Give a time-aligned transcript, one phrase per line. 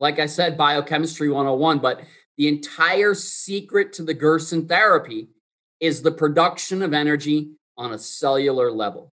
[0.00, 2.02] like I said, biochemistry 101, but
[2.36, 5.28] the entire secret to the Gerson therapy
[5.80, 9.12] is the production of energy on a cellular level.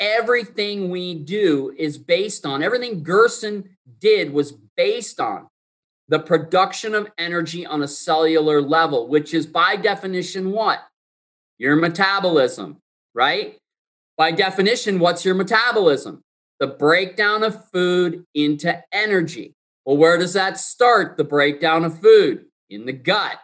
[0.00, 5.48] Everything we do is based on, everything Gerson did was based on
[6.08, 10.80] the production of energy on a cellular level, which is by definition what?
[11.58, 12.78] Your metabolism,
[13.14, 13.56] right?
[14.16, 16.22] By definition, what's your metabolism?
[16.60, 19.54] The breakdown of food into energy.
[19.84, 21.16] Well, where does that start?
[21.16, 23.38] The breakdown of food in the gut.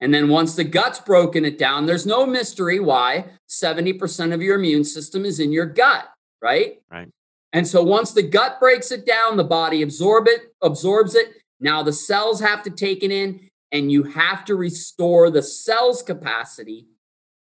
[0.00, 4.56] And then once the gut's broken it down, there's no mystery why 70% of your
[4.56, 6.08] immune system is in your gut,
[6.40, 6.80] right?
[6.90, 7.08] Right.
[7.52, 11.34] And so once the gut breaks it down, the body absorb it, absorbs it.
[11.60, 16.02] Now the cells have to take it in, and you have to restore the cell's
[16.02, 16.86] capacity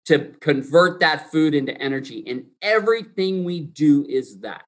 [0.05, 2.23] to convert that food into energy.
[2.25, 4.63] And everything we do is that.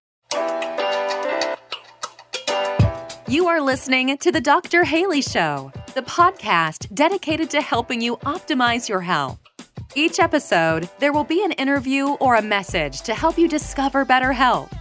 [3.31, 4.83] You are listening to The Dr.
[4.83, 9.39] Haley Show, the podcast dedicated to helping you optimize your health.
[9.95, 14.33] Each episode, there will be an interview or a message to help you discover better
[14.33, 14.75] health.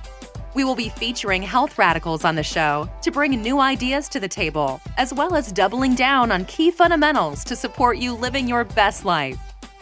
[0.55, 4.27] We will be featuring health radicals on the show to bring new ideas to the
[4.27, 9.05] table, as well as doubling down on key fundamentals to support you living your best
[9.05, 9.39] life.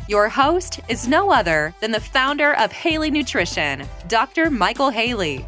[0.08, 4.50] Your host is no other than the founder of Haley Nutrition, Dr.
[4.50, 5.46] Michael Haley.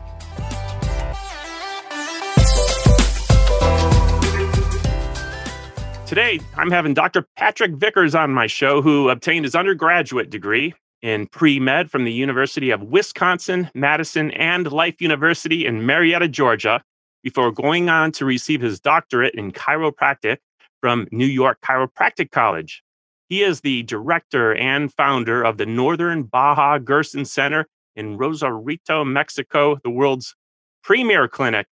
[6.11, 7.25] Today, I'm having Dr.
[7.37, 12.13] Patrick Vickers on my show, who obtained his undergraduate degree in pre med from the
[12.13, 16.83] University of Wisconsin, Madison, and Life University in Marietta, Georgia,
[17.23, 20.39] before going on to receive his doctorate in chiropractic
[20.81, 22.83] from New York Chiropractic College.
[23.29, 29.79] He is the director and founder of the Northern Baja Gerson Center in Rosarito, Mexico,
[29.85, 30.35] the world's
[30.83, 31.69] premier clinic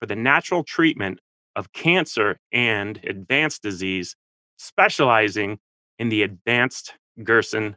[0.00, 1.20] for the natural treatment
[1.56, 4.16] of cancer and advanced disease,
[4.58, 5.58] specializing
[5.98, 7.76] in the advanced Gerson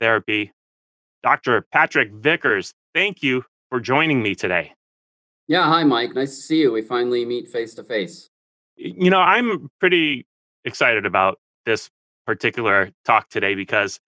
[0.00, 0.52] therapy.
[1.22, 1.66] Dr.
[1.72, 4.72] Patrick Vickers, thank you for joining me today.
[5.46, 6.14] Yeah, hi, Mike.
[6.14, 6.72] Nice to see you.
[6.72, 8.30] We finally meet face to face.
[8.76, 10.26] You know, I'm pretty
[10.64, 11.90] excited about this
[12.26, 14.00] particular talk today because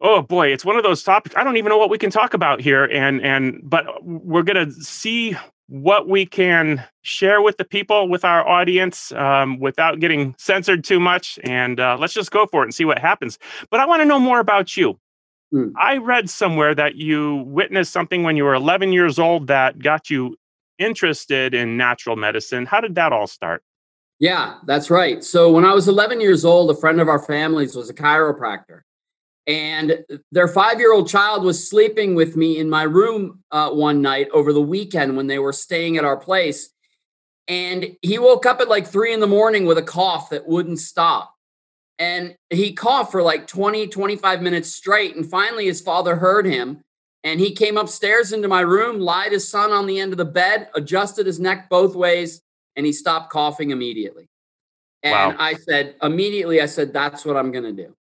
[0.00, 2.34] oh boy it's one of those topics i don't even know what we can talk
[2.34, 5.36] about here and and but uh, we're going to see
[5.68, 10.98] what we can share with the people, with our audience, um, without getting censored too
[10.98, 11.38] much.
[11.44, 13.38] And uh, let's just go for it and see what happens.
[13.70, 14.98] But I want to know more about you.
[15.52, 15.68] Hmm.
[15.80, 20.10] I read somewhere that you witnessed something when you were 11 years old that got
[20.10, 20.36] you
[20.78, 22.64] interested in natural medicine.
[22.66, 23.62] How did that all start?
[24.20, 25.22] Yeah, that's right.
[25.22, 28.80] So when I was 11 years old, a friend of our family's was a chiropractor
[29.48, 34.02] and their five year old child was sleeping with me in my room uh, one
[34.02, 36.68] night over the weekend when they were staying at our place.
[37.48, 40.80] And he woke up at like three in the morning with a cough that wouldn't
[40.80, 41.34] stop.
[41.98, 45.16] And he coughed for like 20, 25 minutes straight.
[45.16, 46.82] And finally, his father heard him.
[47.24, 50.24] And he came upstairs into my room, lied his son on the end of the
[50.26, 52.42] bed, adjusted his neck both ways,
[52.76, 54.28] and he stopped coughing immediately.
[55.02, 55.36] And wow.
[55.38, 57.94] I said, immediately, I said, that's what I'm going to do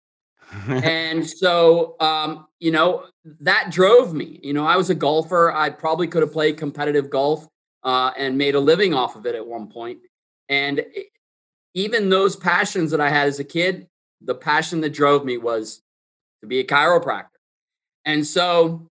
[0.68, 3.06] and so, um, you know,
[3.40, 4.40] that drove me.
[4.42, 5.52] You know, I was a golfer.
[5.52, 7.46] I probably could have played competitive golf
[7.82, 9.98] uh, and made a living off of it at one point.
[10.48, 11.06] And it,
[11.74, 13.88] even those passions that I had as a kid,
[14.20, 15.82] the passion that drove me was
[16.40, 17.28] to be a chiropractor.
[18.04, 18.88] And so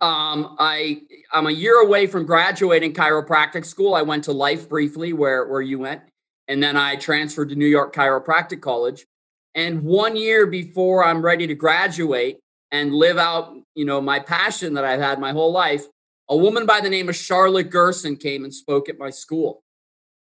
[0.00, 1.02] um, I
[1.32, 3.94] I'm a year away from graduating chiropractic school.
[3.94, 6.02] I went to Life briefly, where where you went,
[6.48, 9.06] and then I transferred to New York Chiropractic College.
[9.54, 12.38] And one year before I'm ready to graduate
[12.70, 15.86] and live out, you know, my passion that I've had my whole life,
[16.28, 19.62] a woman by the name of Charlotte Gerson came and spoke at my school.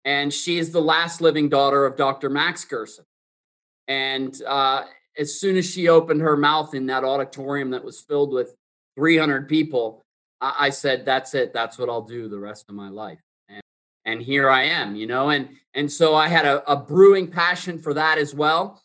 [0.04, 2.30] And she is the last living daughter of Dr.
[2.30, 3.04] Max Gerson.
[3.88, 4.84] And uh,
[5.18, 8.54] as soon as she opened her mouth in that auditorium that was filled with
[8.96, 10.02] 300 people,
[10.40, 11.52] I, said, "That's it.
[11.52, 13.18] That's what I'll do the rest of my life."
[13.50, 13.60] And,
[14.06, 15.28] and here I am, you know.
[15.28, 18.80] And and so I had a, a brewing passion for that as well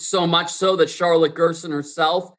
[0.00, 2.32] so much so that Charlotte Gerson herself,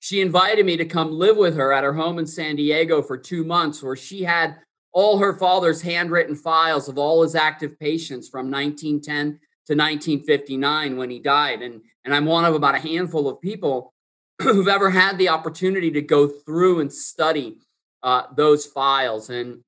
[0.00, 3.16] she invited me to come live with her at her home in San Diego for
[3.16, 4.56] two months, where she had
[4.92, 11.10] all her father's handwritten files of all his active patients from 1910 to 1959 when
[11.10, 11.60] he died.
[11.62, 13.92] And, and I'm one of about a handful of people
[14.42, 17.58] who've ever had the opportunity to go through and study
[18.02, 19.28] uh, those files.
[19.28, 19.62] And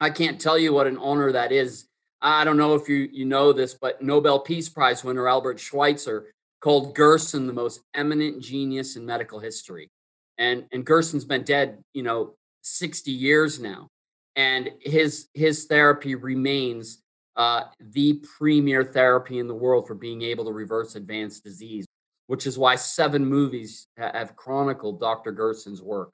[0.00, 1.86] I can't tell you what an honor that is.
[2.20, 6.26] I don't know if you you know this, but Nobel Peace Prize winner Albert Schweitzer
[6.60, 9.90] called Gerson the most eminent genius in medical history.
[10.38, 13.88] And and Gerson's been dead, you know, 60 years now.
[14.36, 17.02] And his his therapy remains
[17.36, 21.86] uh, the premier therapy in the world for being able to reverse advanced disease,
[22.26, 25.32] which is why seven movies have chronicled Dr.
[25.32, 26.12] Gerson's work.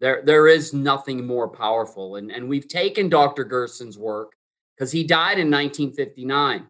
[0.00, 2.16] There, there is nothing more powerful.
[2.16, 3.44] And, and we've taken Dr.
[3.44, 4.32] Gerson's work
[4.76, 6.68] because he died in 1959.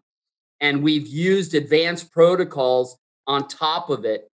[0.61, 2.97] And we've used advanced protocols
[3.29, 4.27] on top of it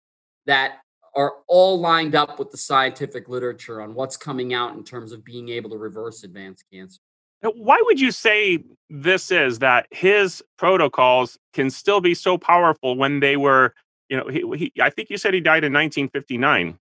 [0.47, 0.77] that
[1.15, 5.23] are all lined up with the scientific literature on what's coming out in terms of
[5.23, 6.99] being able to reverse advanced cancer.
[7.41, 13.19] Why would you say this is that his protocols can still be so powerful when
[13.19, 13.75] they were,
[14.09, 16.79] you know, he, he I think you said he died in 1959.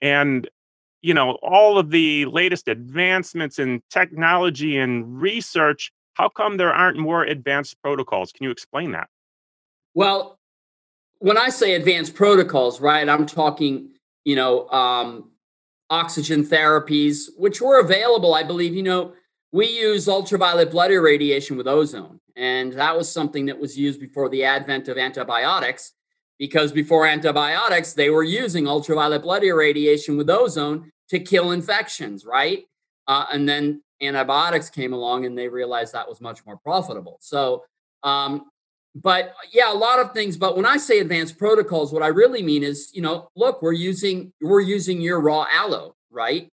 [0.00, 0.48] And
[1.02, 6.96] you know, all of the latest advancements in technology and research, how come there aren't
[6.96, 8.30] more advanced protocols?
[8.30, 9.08] Can you explain that?
[9.94, 10.38] Well,
[11.22, 13.90] when I say advanced protocols, right, I'm talking,
[14.24, 15.30] you know, um,
[15.88, 19.12] oxygen therapies, which were available, I believe, you know,
[19.52, 22.18] we use ultraviolet blood irradiation with ozone.
[22.34, 25.92] And that was something that was used before the advent of antibiotics,
[26.40, 32.64] because before antibiotics, they were using ultraviolet blood irradiation with ozone to kill infections, right?
[33.06, 37.18] Uh, and then antibiotics came along and they realized that was much more profitable.
[37.20, 37.62] So,
[38.02, 38.46] um,
[38.94, 40.36] but yeah, a lot of things.
[40.36, 43.72] But when I say advanced protocols, what I really mean is, you know, look, we're
[43.72, 46.48] using we're using your raw aloe, right?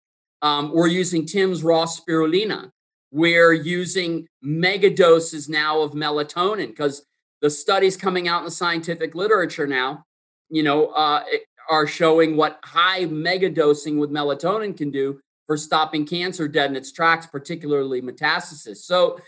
[0.42, 2.72] Um, we're using Tim's raw spirulina.
[3.12, 7.06] We're using mega doses now of melatonin because
[7.42, 10.04] the studies coming out in the scientific literature now,
[10.50, 11.24] you know, uh,
[11.70, 16.76] are showing what high mega dosing with melatonin can do for stopping cancer dead in
[16.76, 18.78] its tracks, particularly metastasis.
[18.78, 19.20] So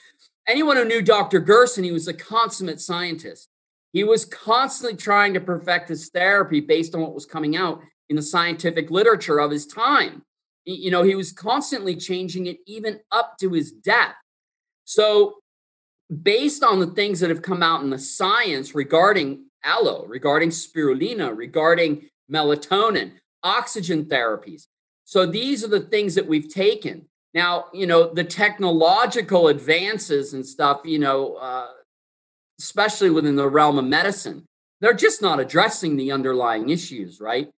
[0.47, 1.39] anyone who knew Dr.
[1.39, 3.49] Gerson, he was a consummate scientist.
[3.93, 8.15] He was constantly trying to perfect his therapy based on what was coming out in
[8.15, 10.23] the scientific literature of his time.
[10.65, 14.15] You know, he was constantly changing it even up to his death.
[14.83, 15.35] So,
[16.23, 21.35] based on the things that have come out in the science regarding aloe, regarding spirulina,
[21.35, 23.13] regarding melatonin,
[23.43, 24.67] oxygen therapies.
[25.05, 30.45] So, these are the things that we've taken now, you know, the technological advances and
[30.45, 31.67] stuff, you know, uh,
[32.59, 34.45] especially within the realm of medicine,
[34.81, 37.49] they're just not addressing the underlying issues, right?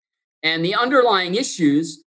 [0.42, 2.02] And the underlying issues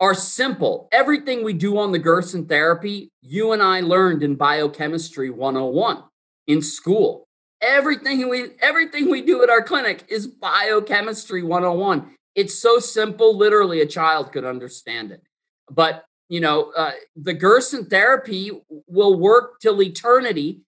[0.00, 0.88] are simple.
[0.92, 6.02] Everything we do on the Gerson therapy, you and I learned in biochemistry 101
[6.46, 7.26] in school.
[7.60, 12.14] Everything we everything we do at our clinic is biochemistry 101.
[12.34, 15.22] It's so simple, literally a child could understand it.
[15.70, 18.52] But you know, uh, the Gerson therapy
[18.86, 20.62] will work till eternity.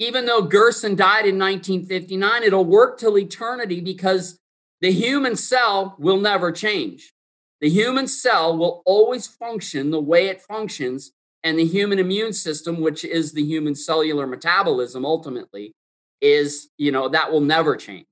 [0.00, 4.40] Even though Gerson died in 1959, it'll work till eternity because
[4.80, 7.14] the human cell will never change.
[7.60, 11.12] The human cell will always function the way it functions,
[11.44, 15.72] and the human immune system, which is the human cellular metabolism ultimately,
[16.20, 18.08] is, you know, that will never change.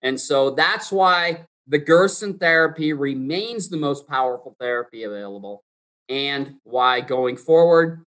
[0.00, 5.64] And so that's why the Gerson therapy remains the most powerful therapy available
[6.08, 8.02] and why going forward,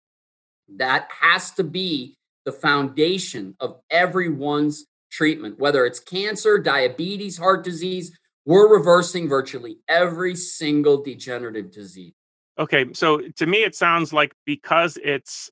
[0.77, 2.15] that has to be
[2.45, 8.17] the foundation of everyone's treatment, whether it's cancer, diabetes, heart disease.
[8.45, 12.13] We're reversing virtually every single degenerative disease.
[12.57, 15.49] Okay, so to me, it sounds like because it's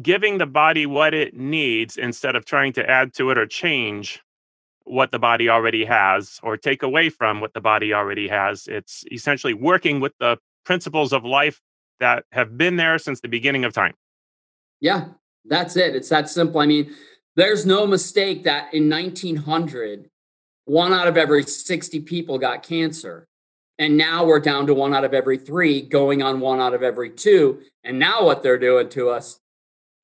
[0.00, 4.22] giving the body what it needs instead of trying to add to it or change
[4.84, 8.66] what the body already has or take away from what the body already has.
[8.66, 11.60] It's essentially working with the principles of life
[12.00, 13.94] that have been there since the beginning of time.
[14.80, 15.06] Yeah,
[15.44, 15.94] that's it.
[15.94, 16.60] It's that simple.
[16.60, 16.94] I mean,
[17.36, 20.10] there's no mistake that in 1900,
[20.66, 23.26] one out of every 60 people got cancer.
[23.78, 26.82] And now we're down to one out of every three, going on one out of
[26.82, 27.60] every two.
[27.82, 29.40] And now what they're doing to us,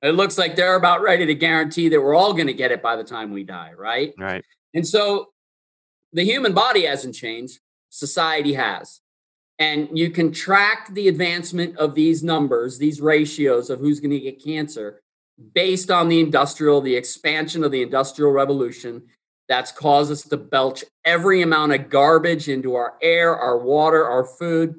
[0.01, 2.81] it looks like they're about ready to guarantee that we're all going to get it
[2.81, 4.13] by the time we die, right?
[4.17, 4.43] Right.
[4.73, 5.29] And so
[6.11, 8.99] the human body hasn't changed, society has
[9.61, 14.19] and you can track the advancement of these numbers, these ratios of who's going to
[14.19, 14.99] get cancer
[15.53, 19.03] based on the industrial, the expansion of the industrial revolution
[19.47, 24.25] that's caused us to belch every amount of garbage into our air, our water, our
[24.25, 24.73] food.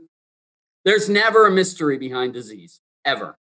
[0.85, 3.37] There's never a mystery behind disease, ever.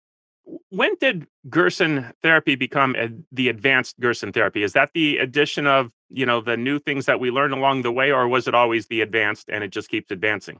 [0.71, 2.97] When did Gerson therapy become
[3.31, 4.63] the advanced Gerson therapy?
[4.63, 7.93] Is that the addition of, you know, the new things that we learned along the
[7.93, 10.59] way, or was it always the advanced and it just keeps advancing?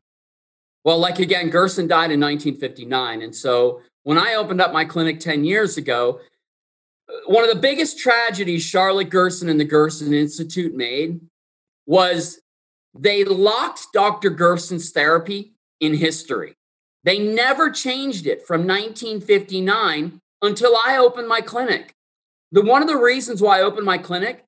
[0.87, 3.23] Well, like again, Gerson died in 1959.
[3.23, 6.21] And so when I opened up my clinic 10 years ago,
[7.09, 11.21] uh, one of the biggest tragedies Charlotte Gerson and the Gerson Institute made
[11.87, 12.39] was
[12.97, 14.31] they locked Dr.
[14.31, 16.55] Gerson's therapy in history.
[17.03, 21.97] They never changed it from 1959 until I opened my clinic.
[22.53, 24.45] the one of the reasons why I opened my clinic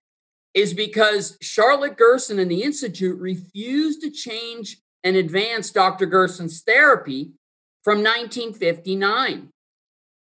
[0.55, 6.05] is because Charlotte Gerson and the Institute refused to change and advance Dr.
[6.05, 7.33] Gerson's therapy
[7.83, 9.49] from 1959.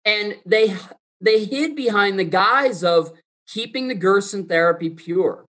[0.05, 0.77] And they
[1.21, 3.13] they hid behind the guise of
[3.47, 5.47] keeping the Gerson therapy pure.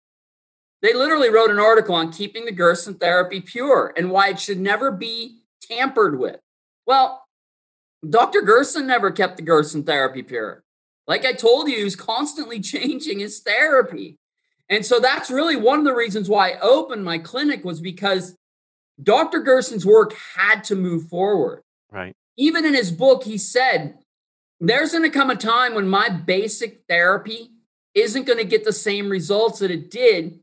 [0.82, 4.60] They literally wrote an article on keeping the Gerson therapy pure and why it should
[4.60, 6.38] never be tampered with.
[6.84, 7.24] Well,
[8.06, 8.42] Dr.
[8.42, 10.62] Gerson never kept the Gerson therapy pure.
[11.06, 14.18] Like I told you, he was constantly changing his therapy.
[14.68, 18.36] And so that's really one of the reasons why I opened my clinic was because
[19.02, 19.40] Dr.
[19.40, 21.62] Gerson's work had to move forward.
[21.90, 22.14] Right.
[22.36, 23.98] Even in his book, he said,
[24.60, 27.50] there's going to come a time when my basic therapy
[27.94, 30.40] isn't going to get the same results that it did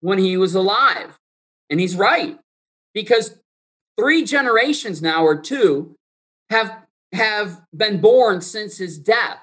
[0.00, 1.18] when he was alive.
[1.68, 2.38] And he's right
[2.94, 3.38] because
[3.98, 5.96] three generations now or two
[6.50, 9.38] have have been born since his death.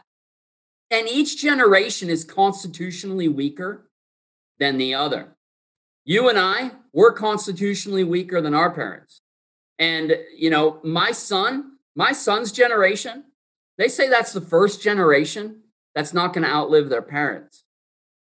[0.89, 3.89] And each generation is constitutionally weaker
[4.57, 5.35] than the other.
[6.09, 9.21] You and I, we're constitutionally weaker than our parents.
[9.77, 13.25] And you know, my son, my son's generation,
[13.77, 15.61] they say that's the first generation
[15.93, 17.63] that's not going to outlive their parents.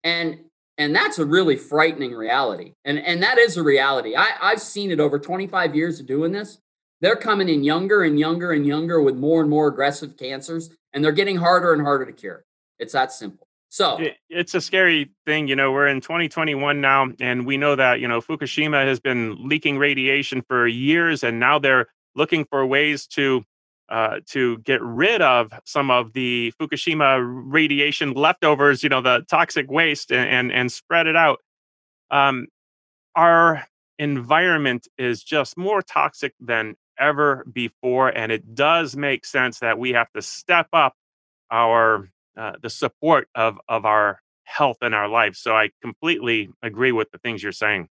[0.03, 0.39] And
[0.77, 2.73] and that's a really frightening reality.
[2.83, 4.13] And and that is a reality.
[4.13, 6.59] I, I've seen it over 25 years of doing this.
[6.99, 11.01] They're coming in younger and younger and younger with more and more aggressive cancers, and
[11.01, 12.43] they're getting harder and harder to cure.
[12.77, 13.47] It's that simple.
[13.69, 13.99] So
[14.29, 15.47] it's a scary thing.
[15.47, 19.37] You know, we're in 2021 now, and we know that, you know, Fukushima has been
[19.47, 23.43] leaking radiation for years, and now they're looking for ways to
[23.89, 29.69] uh, to get rid of some of the Fukushima radiation leftovers, you know, the toxic
[29.69, 31.39] waste, and and, and spread it out.
[32.09, 32.47] Um,
[33.15, 33.67] our
[33.99, 39.91] environment is just more toxic than ever before, and it does make sense that we
[39.91, 40.95] have to step up
[41.51, 45.35] our uh, the support of of our health in our life.
[45.35, 47.89] So I completely agree with the things you're saying.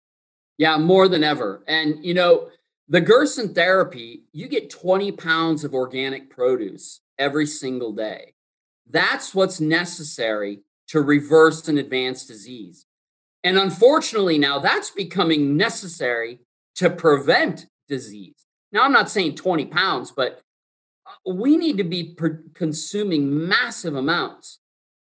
[0.59, 2.49] Yeah, more than ever, and you know
[2.89, 8.35] the Gerson therapy, you get 20 pounds of organic produce every single day.
[8.91, 12.85] That's what's necessary to reverse an advanced disease.
[13.45, 16.41] And unfortunately, now that's becoming necessary
[16.77, 18.47] to prevent disease.
[18.73, 20.43] Now, I'm not saying 20 pounds, but
[21.27, 22.17] we need to be
[22.55, 24.59] consuming massive amounts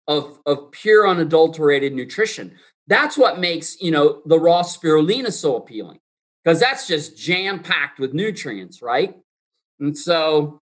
[0.07, 2.57] of, of pure unadulterated nutrition.
[2.87, 6.01] That's what makes, you know, the raw spirulina so appealing
[6.43, 9.15] because that's just jam packed with nutrients, right?
[9.81, 10.61] And so,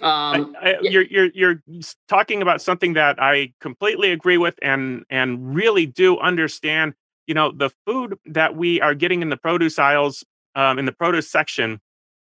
[0.00, 0.90] um, I, I, yeah.
[0.90, 1.62] you're you're you're
[2.08, 6.94] talking about something that I completely agree with, and and really do understand.
[7.26, 10.24] You know, the food that we are getting in the produce aisles,
[10.54, 11.80] um, in the produce section,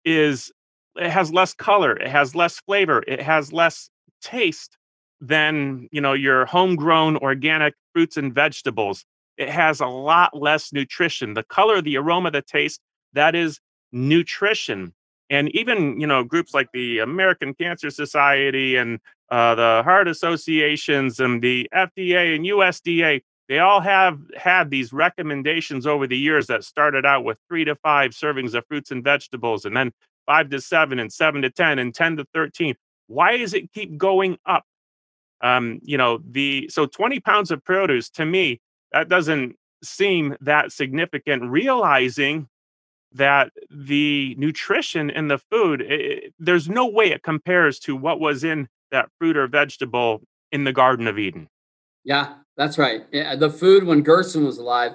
[0.04, 0.52] is
[0.98, 3.90] it has less color, it has less flavor, it has less
[4.20, 4.76] taste
[5.20, 9.04] than you know your homegrown organic fruits and vegetables
[9.38, 11.34] it has a lot less nutrition.
[11.34, 12.80] The color, the aroma, the taste,
[13.12, 13.60] that is
[13.92, 14.92] nutrition.
[15.30, 18.98] And even, you know, groups like the American Cancer Society and
[19.30, 25.86] uh, the heart associations and the FDA and USDA, they all have had these recommendations
[25.86, 29.64] over the years that started out with three to five servings of fruits and vegetables,
[29.64, 29.92] and then
[30.28, 32.76] five to seven, and seven to 10, and 10 to 13.
[33.08, 34.64] Why does it keep going up?
[35.40, 38.60] Um, you know, the so 20 pounds of produce to me
[38.92, 42.48] that doesn't seem that significant realizing
[43.12, 48.44] that the nutrition in the food it, there's no way it compares to what was
[48.44, 50.20] in that fruit or vegetable
[50.52, 51.48] in the garden of eden
[52.04, 54.92] yeah that's right yeah, the food when gerson was alive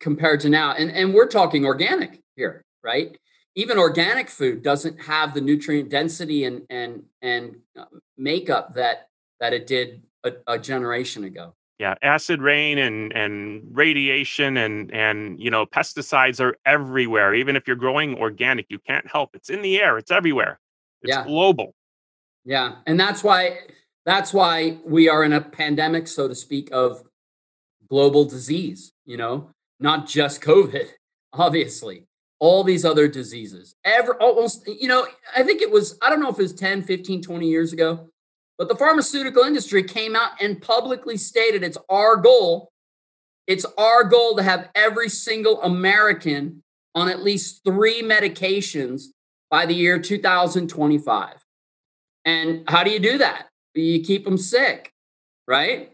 [0.00, 3.18] compared to now and, and we're talking organic here right
[3.58, 7.86] even organic food doesn't have the nutrient density and and and uh,
[8.16, 9.08] makeup that
[9.40, 11.54] that it did a, a generation ago.
[11.80, 17.34] Yeah acid rain and and radiation and and you know pesticides are everywhere.
[17.34, 19.30] Even if you're growing organic you can't help.
[19.34, 19.98] It's in the air.
[19.98, 20.60] It's everywhere.
[21.02, 21.24] It's yeah.
[21.24, 21.74] global.
[22.44, 23.58] Yeah and that's why
[24.06, 27.02] that's why we are in a pandemic so to speak of
[27.90, 29.50] global disease you know?
[29.80, 30.88] Not just covid
[31.32, 32.07] obviously
[32.40, 36.30] all these other diseases ever almost you know i think it was i don't know
[36.30, 38.08] if it was 10 15 20 years ago
[38.58, 42.72] but the pharmaceutical industry came out and publicly stated it's our goal.
[43.46, 46.62] It's our goal to have every single American
[46.94, 49.04] on at least three medications
[49.48, 51.36] by the year 2025.
[52.24, 53.46] And how do you do that?
[53.74, 54.90] You keep them sick,
[55.46, 55.92] right?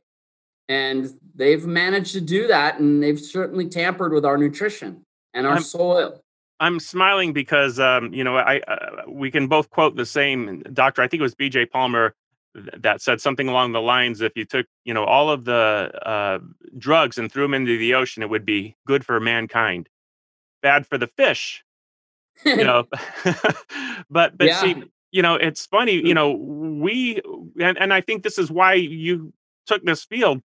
[0.69, 5.03] And they've managed to do that, and they've certainly tampered with our nutrition
[5.35, 6.24] and our I'm, soil.
[6.61, 11.03] I'm smiling because um, you know I uh, we can both quote the same doctor.
[11.03, 11.67] I think it was B.J.
[11.67, 12.15] Palmer
[12.55, 16.39] that said something along the lines if you took you know all of the uh,
[16.79, 19.89] drugs and threw them into the ocean it would be good for mankind
[20.63, 21.65] bad for the fish
[22.45, 22.87] you know
[24.11, 24.61] but but yeah.
[24.61, 27.21] see you know it's funny you know we
[27.61, 29.33] and, and i think this is why you
[29.67, 30.41] took this field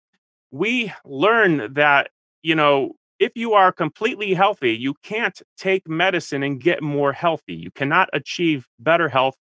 [0.53, 2.11] we learn that
[2.43, 7.55] you know if you are completely healthy you can't take medicine and get more healthy
[7.55, 9.37] you cannot achieve better health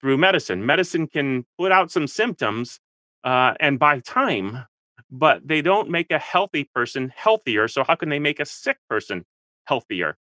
[0.00, 0.64] through medicine.
[0.64, 2.80] Medicine can put out some symptoms
[3.24, 4.64] uh, and buy time,
[5.10, 7.68] but they don't make a healthy person healthier.
[7.68, 9.24] So, how can they make a sick person
[9.64, 10.16] healthier?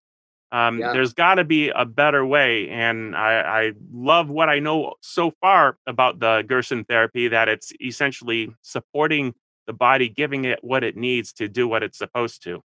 [0.52, 0.94] Um, yeah.
[0.94, 2.70] There's got to be a better way.
[2.70, 7.74] And I, I, love what I know so far about the Gerson therapy that it's
[7.82, 9.34] essentially supporting
[9.68, 12.62] the body, giving it what it needs to do what it's supposed to.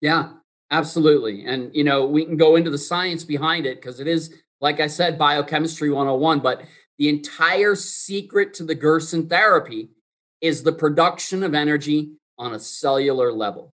[0.00, 0.32] Yeah,
[0.70, 1.46] absolutely.
[1.46, 4.80] And, you know, we can go into the science behind it because it is like
[4.80, 6.62] I said, biochemistry 101, but
[6.96, 9.90] the entire secret to the Gerson therapy
[10.40, 13.74] is the production of energy on a cellular level.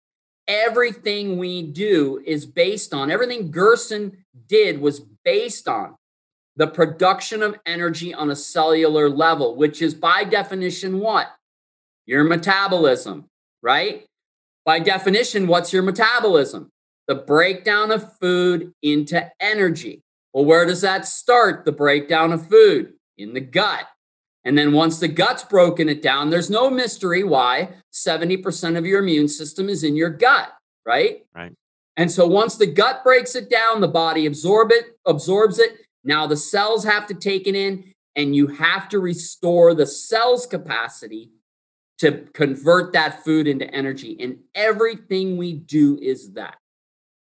[0.47, 5.95] Everything we do is based on, everything Gerson did was based on
[6.55, 11.27] the production of energy on a cellular level, which is by definition what?
[12.07, 13.25] Your metabolism,
[13.61, 14.05] right?
[14.65, 16.71] By definition, what's your metabolism?
[17.07, 20.01] The breakdown of food into energy.
[20.33, 21.65] Well, where does that start?
[21.65, 23.85] The breakdown of food in the gut.
[24.45, 29.01] And then once the gut's broken it down, there's no mystery why 70% of your
[29.01, 30.53] immune system is in your gut,
[30.85, 31.25] right?
[31.35, 31.53] Right.
[31.97, 35.77] And so once the gut breaks it down, the body absorb it, absorbs it.
[36.05, 40.45] Now the cells have to take it in, and you have to restore the cell's
[40.45, 41.31] capacity
[41.99, 44.17] to convert that food into energy.
[44.19, 46.55] And everything we do is that.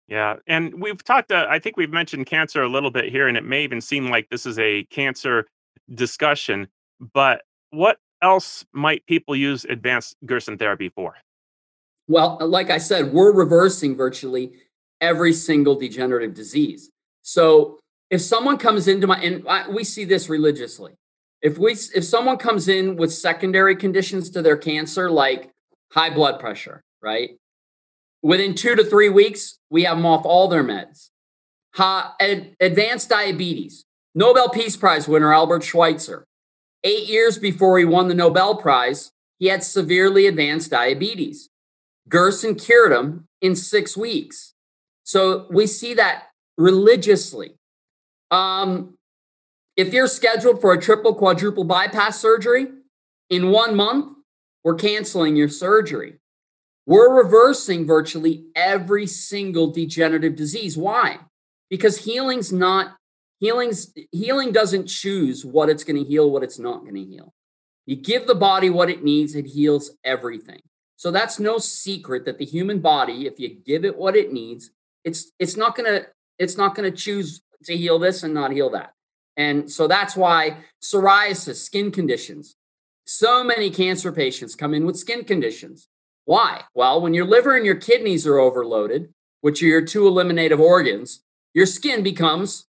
[0.09, 1.33] Yeah, and we've talked.
[1.33, 4.11] Uh, I think we've mentioned cancer a little bit here, and it may even seem
[4.11, 5.47] like this is a cancer
[5.95, 6.69] discussion.
[7.14, 11.14] But what else might people use advanced Gerson therapy for?
[12.09, 14.52] Well, uh, like I said, we're reversing virtually
[15.00, 16.91] every single degenerative disease.
[17.23, 17.78] So
[18.10, 20.93] if someone comes into my, and we see this religiously,
[21.43, 25.50] if we if someone comes in with secondary conditions to their cancer, like
[25.91, 27.31] high blood pressure, right?
[28.23, 31.11] Within two to three weeks, we have them off all their meds.
[31.75, 33.85] Ha, ad, advanced diabetes.
[34.15, 36.25] Nobel Peace Prize winner Albert Schweitzer.
[36.85, 41.49] Eight years before he won the Nobel Prize, he had severely advanced diabetes.
[42.09, 44.55] Gerson cured him in six weeks.
[45.02, 47.57] So we see that religiously.
[48.31, 48.95] Um,
[49.76, 52.67] if you're scheduled for a triple quadruple bypass surgery
[53.30, 54.17] in one month,
[54.65, 56.19] we're canceling your surgery.
[56.87, 60.76] We're reversing virtually every single degenerative disease.
[60.76, 61.21] Why?
[61.71, 62.97] Because healing's not
[63.41, 67.35] healing's healing doesn't choose what it's going to heal, what it's not going to heal.
[67.87, 70.61] You give the body what it needs, it heals everything.
[70.97, 74.71] So that's no secret that the human body, if you give it what it needs,
[75.04, 76.06] it's it's not going to
[76.39, 78.93] it's not going to choose to heal this and not heal that.
[79.36, 82.56] And so that's why psoriasis, skin conditions.
[83.06, 85.88] So many cancer patients come in with skin conditions.
[86.25, 86.62] Why?
[86.75, 91.23] Well, when your liver and your kidneys are overloaded, which are your two eliminative organs,
[91.54, 92.66] your skin becomes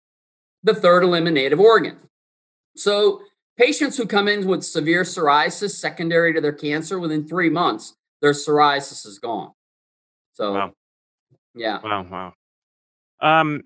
[0.63, 1.97] the third eliminative organ.
[2.77, 3.23] So,
[3.57, 8.33] patients who come in with severe psoriasis secondary to their cancer within three months, their
[8.33, 9.53] psoriasis is gone.
[10.33, 10.73] So, wow.
[11.55, 11.79] yeah.
[11.83, 12.33] Wow.
[13.23, 13.41] Wow.
[13.41, 13.63] Um,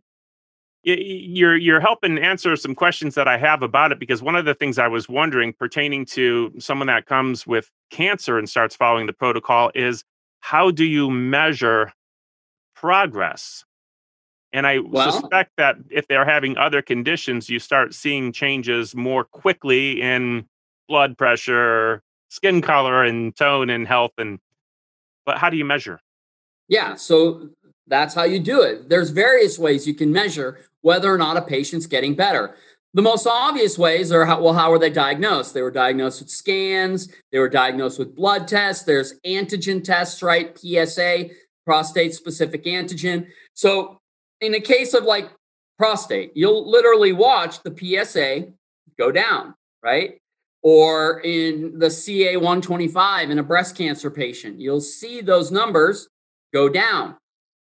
[0.82, 4.54] you're you're helping answer some questions that I have about it because one of the
[4.54, 9.12] things I was wondering pertaining to someone that comes with cancer and starts following the
[9.12, 10.04] protocol is
[10.40, 11.92] how do you measure
[12.74, 13.64] progress?
[14.52, 19.22] And I well, suspect that if they're having other conditions, you start seeing changes more
[19.22, 20.46] quickly in
[20.88, 24.12] blood pressure, skin color, and tone and health.
[24.18, 24.40] And
[25.26, 26.00] but how do you measure?
[26.68, 27.50] Yeah, so
[27.86, 28.88] that's how you do it.
[28.88, 32.56] There's various ways you can measure whether or not a patient's getting better.
[32.92, 35.54] The most obvious ways are how, well, how were they diagnosed?
[35.54, 40.58] They were diagnosed with scans, they were diagnosed with blood tests, there's antigen tests, right?
[40.58, 41.30] PSA,
[41.64, 43.28] prostate specific antigen.
[43.54, 43.98] So,
[44.40, 45.30] in the case of like
[45.78, 48.52] prostate, you'll literally watch the PSA
[48.98, 50.18] go down, right?
[50.62, 56.08] Or in the CA 125 in a breast cancer patient, you'll see those numbers
[56.52, 57.16] go down.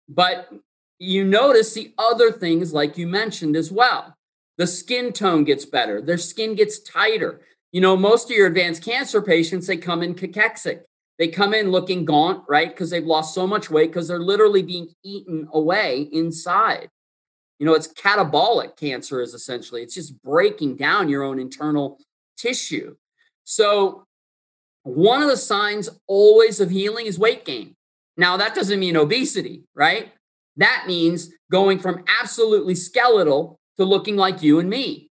[0.08, 0.52] But
[0.98, 4.14] you notice the other things like you mentioned as well.
[4.56, 7.40] The skin tone gets better, their skin gets tighter.
[7.72, 10.82] You know, most of your advanced cancer patients, they come in cachexic.
[11.18, 12.68] They come in looking gaunt, right?
[12.68, 16.88] Because they've lost so much weight because they're literally being eaten away inside.
[17.58, 21.98] You know, it's catabolic cancer, is essentially, it's just breaking down your own internal
[22.36, 22.96] tissue.
[23.44, 24.04] So,
[24.82, 27.74] one of the signs always of healing is weight gain.
[28.16, 30.12] Now, that doesn't mean obesity, right?
[30.56, 35.10] That means going from absolutely skeletal to looking like you and me.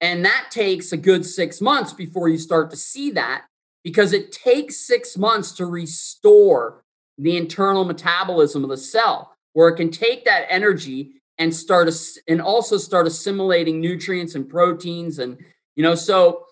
[0.00, 3.46] And that takes a good six months before you start to see that
[3.82, 6.84] because it takes six months to restore
[7.18, 11.88] the internal metabolism of the cell, where it can take that energy and start
[12.28, 15.38] and also start assimilating nutrients and proteins and
[15.74, 16.44] you know so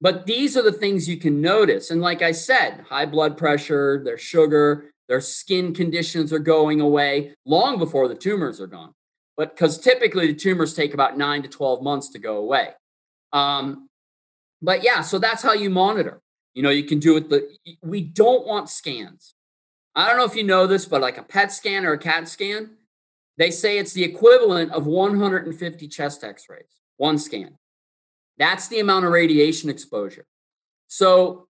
[0.00, 4.02] but these are the things you can notice and like i said high blood pressure
[4.04, 8.92] their sugar their skin conditions are going away long before the tumors are gone
[9.36, 12.70] but because typically the tumors take about 9 to 12 months to go away
[13.32, 13.88] um,
[14.60, 16.20] but yeah so that's how you monitor
[16.54, 17.48] you know you can do it the
[17.82, 19.34] we don't want scans
[19.94, 22.28] i don't know if you know this but like a pet scan or a cat
[22.28, 22.70] scan
[23.38, 27.56] they say it's the equivalent of 150 chest x rays, one scan.
[28.38, 30.26] That's the amount of radiation exposure.
[30.88, 31.48] So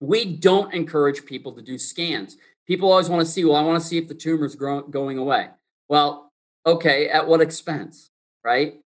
[0.00, 2.36] we don't encourage people to do scans.
[2.66, 5.18] People always want to see, well, I want to see if the tumor's grow- going
[5.18, 5.48] away.
[5.88, 6.30] Well,
[6.64, 8.10] okay, at what expense,
[8.44, 8.80] right?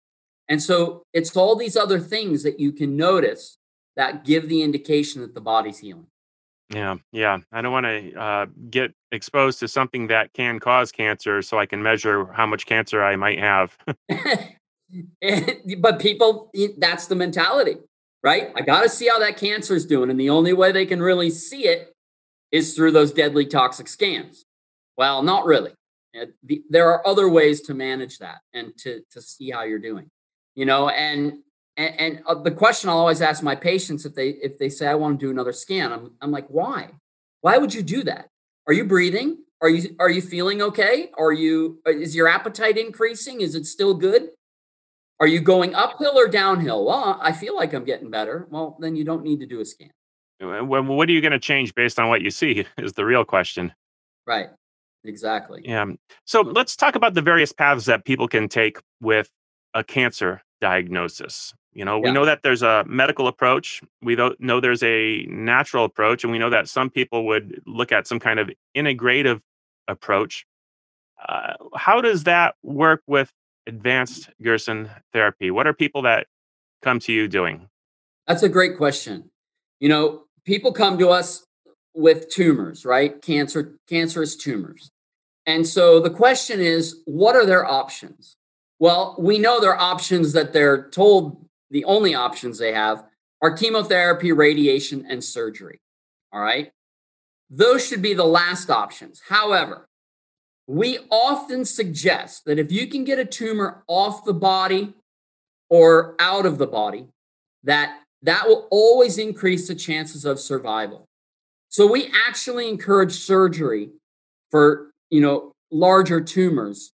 [0.48, 3.58] And so it's all these other things that you can notice
[3.96, 6.06] that give the indication that the body's healing.
[6.70, 7.38] Yeah, yeah.
[7.52, 11.66] I don't want to uh, get exposed to something that can cause cancer, so I
[11.66, 13.76] can measure how much cancer I might have.
[15.78, 17.76] but people, that's the mentality,
[18.22, 18.50] right?
[18.56, 21.00] I got to see how that cancer is doing, and the only way they can
[21.00, 21.92] really see it
[22.52, 24.44] is through those deadly toxic scans.
[24.96, 25.72] Well, not really.
[26.70, 30.10] There are other ways to manage that and to to see how you're doing,
[30.54, 30.88] you know.
[30.88, 31.40] And
[31.76, 34.86] and, and uh, the question I'll always ask my patients if they if they say
[34.86, 36.90] I want to do another scan, I'm I'm like, why?
[37.42, 38.28] Why would you do that?
[38.66, 39.38] Are you breathing?
[39.60, 41.10] Are you are you feeling okay?
[41.18, 43.42] Are you uh, is your appetite increasing?
[43.42, 44.30] Is it still good?
[45.20, 46.84] Are you going uphill or downhill?
[46.84, 48.46] Well, I feel like I'm getting better.
[48.50, 49.90] Well, then you don't need to do a scan.
[50.40, 52.66] Well, what are you going to change based on what you see?
[52.78, 53.72] Is the real question.
[54.26, 54.48] Right.
[55.04, 55.62] Exactly.
[55.64, 55.86] Yeah.
[56.24, 59.30] So let's talk about the various paths that people can take with
[59.72, 61.54] a cancer diagnosis.
[61.72, 62.14] You know, we yeah.
[62.14, 63.82] know that there's a medical approach.
[64.02, 68.06] We know there's a natural approach, and we know that some people would look at
[68.06, 69.40] some kind of integrative
[69.86, 70.46] approach.
[71.28, 73.30] Uh, how does that work with
[73.66, 75.50] advanced Gerson therapy?
[75.50, 76.26] What are people that
[76.82, 77.68] come to you doing?
[78.26, 79.30] That's a great question.
[79.78, 81.44] You know, people come to us
[81.94, 83.20] with tumors, right?
[83.20, 84.90] Cancer, cancerous tumors.
[85.44, 88.36] And so the question is, what are their options?
[88.78, 93.04] Well, we know their options that they're told the only options they have
[93.42, 95.80] are chemotherapy, radiation, and surgery.
[96.32, 96.72] All right.
[97.48, 99.22] Those should be the last options.
[99.28, 99.88] However,
[100.66, 104.94] we often suggest that if you can get a tumor off the body
[105.70, 107.06] or out of the body,
[107.62, 111.06] that that will always increase the chances of survival.
[111.68, 113.90] So we actually encourage surgery
[114.50, 116.92] for, you know, larger tumors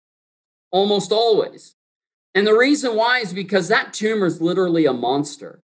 [0.71, 1.75] almost always.
[2.35, 5.59] And the reason why is because that tumor is literally a monster.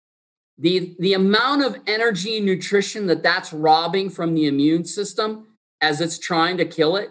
[0.58, 5.46] The, the amount of energy and nutrition that that's robbing from the immune system
[5.80, 7.10] as it's trying to kill it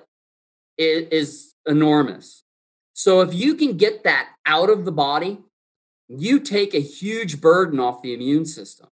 [0.78, 2.44] is, is enormous.
[2.94, 5.40] So if you can get that out of the body,
[6.08, 8.88] you take a huge burden off the immune system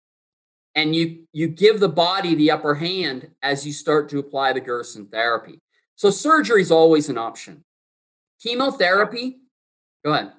[0.75, 4.61] and you you give the body the upper hand as you start to apply the
[4.61, 5.59] Gerson therapy.
[5.95, 7.63] So surgery is always an option.
[8.41, 9.39] Chemotherapy,
[10.03, 10.31] go ahead.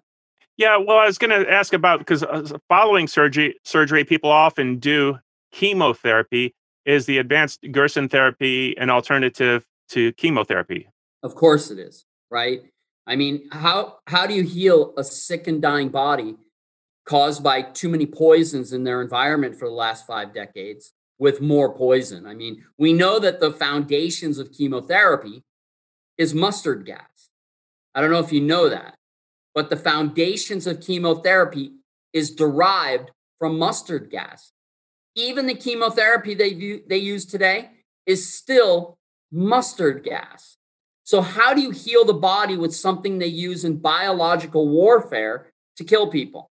[0.56, 4.78] Yeah, well, I was going to ask about because uh, following surgery, surgery, people often
[4.78, 5.18] do
[5.52, 6.54] chemotherapy.
[6.84, 10.88] Is the advanced Gerson therapy an alternative to chemotherapy?
[11.22, 12.04] Of course, it is.
[12.30, 12.62] Right.
[13.06, 16.36] I mean, how how do you heal a sick and dying body
[17.04, 21.76] caused by too many poisons in their environment for the last five decades with more
[21.76, 22.26] poison?
[22.26, 25.42] I mean, we know that the foundations of chemotherapy
[26.18, 27.30] is mustard gas.
[27.94, 28.96] I don't know if you know that
[29.54, 31.72] but the foundations of chemotherapy
[32.12, 34.52] is derived from mustard gas.
[35.14, 37.70] Even the chemotherapy they, they use today
[38.06, 38.98] is still
[39.30, 40.56] mustard gas.
[41.04, 45.84] So, how do you heal the body with something they use in biological warfare to
[45.84, 46.50] kill people?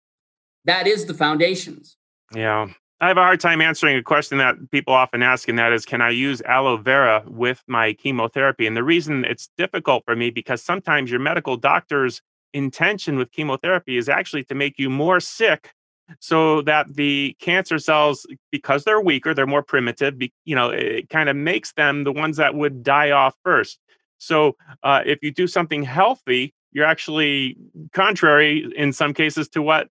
[0.64, 1.96] That is the foundations.
[2.35, 2.68] Yeah.
[3.01, 5.85] I have a hard time answering a question that people often ask, and that is,
[5.85, 8.66] can I use aloe vera with my chemotherapy?
[8.66, 12.22] And the reason it's difficult for me because sometimes your medical doctors
[12.53, 15.72] intention with chemotherapy is actually to make you more sick
[16.20, 21.29] so that the cancer cells because they're weaker they're more primitive you know it kind
[21.29, 23.79] of makes them the ones that would die off first
[24.18, 27.57] so uh, if you do something healthy you're actually
[27.92, 29.88] contrary in some cases to what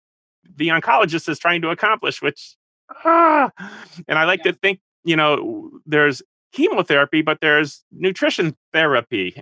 [0.55, 2.57] the oncologist is trying to accomplish which
[3.05, 3.51] ah.
[4.09, 4.53] And I like yeah.
[4.53, 9.41] to think, you know, there's chemotherapy, but there's nutrition therapy.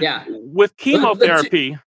[0.00, 0.24] yeah.
[0.28, 1.78] With chemotherapy,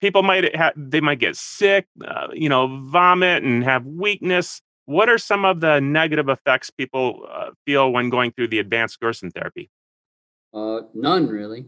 [0.00, 4.60] people might have they might get sick, uh, you know, vomit and have weakness.
[4.86, 9.00] What are some of the negative effects people uh, feel when going through the advanced
[9.00, 9.70] Gerson therapy?
[10.54, 11.66] Uh, none really.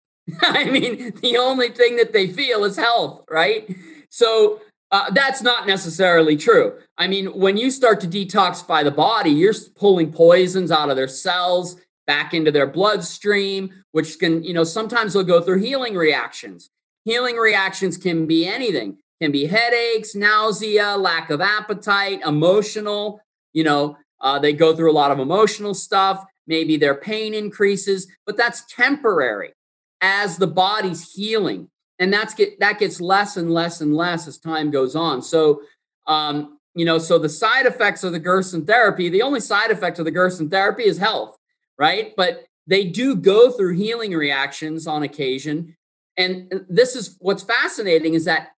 [0.42, 3.68] I mean, the only thing that they feel is health, right?
[4.08, 4.60] So
[4.92, 6.74] uh, that's not necessarily true.
[6.98, 11.08] I mean, when you start to detoxify the body, you're pulling poisons out of their
[11.08, 16.68] cells back into their bloodstream, which can, you know, sometimes they'll go through healing reactions.
[17.06, 23.20] Healing reactions can be anything, can be headaches, nausea, lack of appetite, emotional,
[23.54, 26.24] you know, uh, they go through a lot of emotional stuff.
[26.46, 29.54] Maybe their pain increases, but that's temporary
[30.00, 34.38] as the body's healing and that's get that gets less and less and less as
[34.38, 35.22] time goes on.
[35.22, 35.62] So
[36.06, 39.98] um, you know so the side effects of the gerson therapy the only side effect
[39.98, 41.38] of the gerson therapy is health
[41.78, 42.14] right?
[42.16, 45.76] But they do go through healing reactions on occasion.
[46.16, 48.50] And this is what's fascinating is that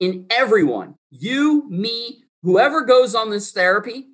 [0.00, 4.06] in everyone you me whoever goes on this therapy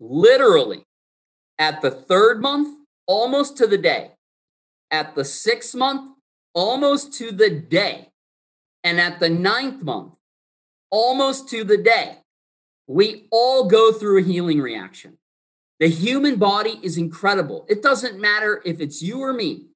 [0.00, 0.84] literally
[1.58, 4.12] at the third month almost to the day
[4.90, 6.11] at the sixth month
[6.54, 8.08] almost to the day.
[8.84, 10.14] And at the ninth month,
[10.90, 12.18] almost to the day,
[12.86, 15.18] we all go through a healing reaction.
[15.80, 17.66] The human body is incredible.
[17.68, 19.66] It doesn't matter if it's you or me.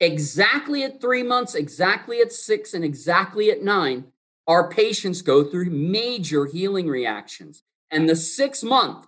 [0.00, 4.04] Exactly at three months, exactly at six, and exactly at nine,
[4.46, 7.62] our patients go through major healing reactions.
[7.90, 9.06] And the six month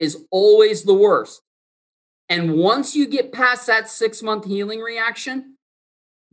[0.00, 1.42] is always the worst.
[2.28, 5.53] And once you get past that six month healing reaction,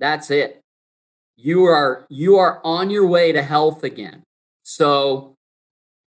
[0.01, 0.59] that's it.
[1.37, 4.23] You are you are on your way to health again.
[4.63, 5.37] So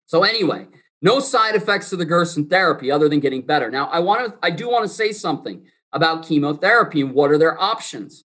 [0.07, 0.66] so anyway,
[1.00, 3.70] no side effects to the Gerson therapy other than getting better.
[3.70, 7.38] Now, I want to I do want to say something about chemotherapy and what are
[7.38, 8.24] their options.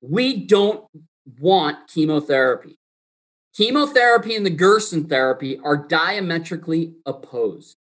[0.00, 0.84] We don't
[1.38, 2.78] want chemotherapy.
[3.56, 7.76] Chemotherapy and the Gerson therapy are diametrically opposed.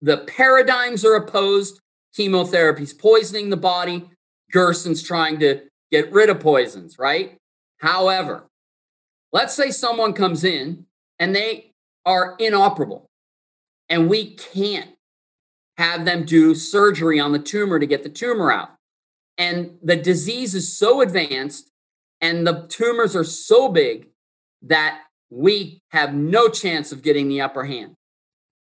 [0.00, 1.80] The paradigms are opposed.
[2.14, 4.08] Chemotherapy's poisoning the body.
[4.50, 5.62] Gerson's trying to
[5.92, 7.36] get rid of poisons, right?
[7.78, 8.48] However,
[9.32, 10.86] let's say someone comes in
[11.18, 11.72] and they
[12.04, 13.06] are inoperable
[13.88, 14.90] and we can't
[15.76, 18.70] have them do surgery on the tumor to get the tumor out.
[19.38, 21.70] And the disease is so advanced
[22.20, 24.08] and the tumors are so big
[24.62, 27.94] that we have no chance of getting the upper hand.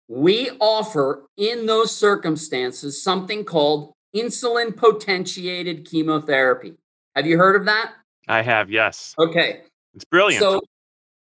[0.07, 6.75] We offer, in those circumstances, something called insulin potentiated chemotherapy.
[7.15, 7.93] Have you heard of that?
[8.27, 9.13] I have, yes.
[9.17, 9.61] Okay.
[9.93, 10.41] It's brilliant.
[10.41, 10.61] So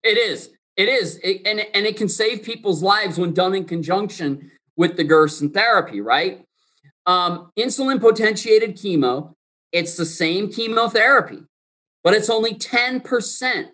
[0.04, 0.52] it is.
[0.78, 1.18] It is.
[1.24, 5.50] It, and, and it can save people's lives when done in conjunction with the Gerson
[5.50, 6.46] therapy, right?
[7.06, 9.34] Um, insulin potentiated chemo,
[9.72, 11.44] it's the same chemotherapy,
[12.04, 13.70] but it's only 10%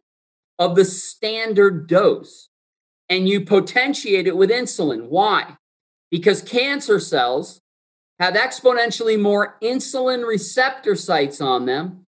[0.58, 2.50] of the standard dose.
[3.10, 5.10] And you potentiate it with insulin.
[5.10, 5.58] Why?
[6.10, 7.62] Because cancer cells
[8.20, 12.05] have exponentially more insulin receptor sites on them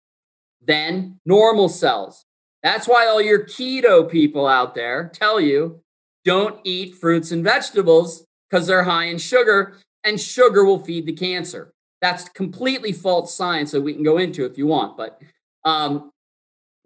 [0.65, 2.25] than normal cells.
[2.61, 5.81] That's why all your keto people out there tell you
[6.23, 11.13] don't eat fruits and vegetables because they're high in sugar and sugar will feed the
[11.13, 11.73] cancer.
[12.01, 15.21] That's completely false science that we can go into if you want, but
[15.65, 16.11] um,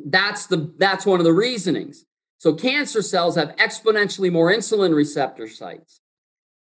[0.06, 2.06] that's the that's one of the reasonings.
[2.40, 6.02] So cancer cells have exponentially more insulin receptor sites.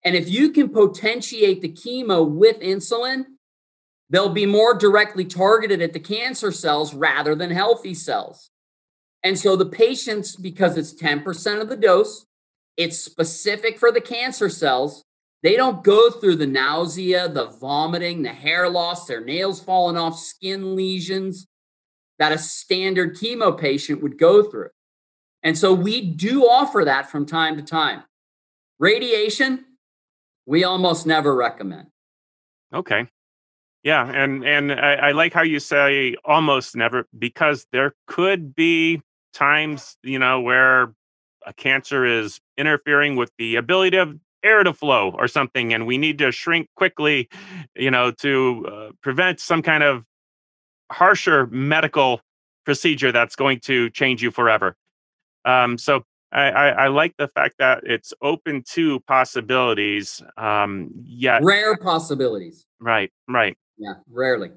[0.05, 3.25] And if you can potentiate the chemo with insulin,
[4.09, 8.49] They'll be more directly targeted at the cancer cells rather than healthy cells.
[9.23, 12.25] And so the patients, because it's 10% of the dose,
[12.75, 15.03] it's specific for the cancer cells.
[15.41, 20.17] They don't go through the nausea, the vomiting, the hair loss, their nails falling off,
[20.19, 21.47] skin lesions
[22.19, 24.69] that a standard chemo patient would go through.
[25.41, 28.03] And so we do offer that from time to time.
[28.79, 29.65] Radiation,
[30.45, 31.87] we almost never recommend.
[32.73, 33.07] Okay.
[33.83, 39.01] Yeah, and and I, I, like how you say almost never because there could be
[39.33, 40.93] times you know where
[41.45, 45.97] a cancer is interfering with the ability of air to flow or something, and we
[45.97, 47.29] need to shrink quickly,
[47.75, 50.05] you know, to uh, prevent some kind of
[50.91, 52.21] harsher medical
[52.65, 54.75] procedure that's going to change you forever.
[55.45, 60.21] Um, so I, I, I, like the fact that it's open to possibilities.
[60.37, 62.65] Um, yet rare possibilities.
[62.79, 63.57] Right, right.
[63.83, 64.51] Yeah, rarely.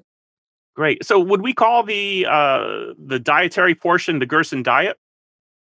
[0.75, 1.03] Great.
[1.03, 4.97] So would we call the uh, the dietary portion the Gerson diet?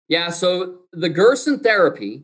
[0.07, 0.29] Yeah.
[0.29, 2.23] So the Gerson therapy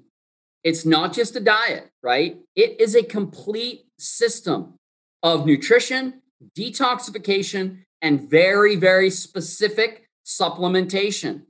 [0.64, 2.38] it's not just a diet, right?
[2.56, 4.76] It is a complete system
[5.24, 6.22] of nutrition,
[6.58, 11.44] detoxification, and very, very specific supplementation.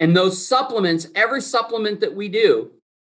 [0.00, 2.72] And those supplements, every supplement that we do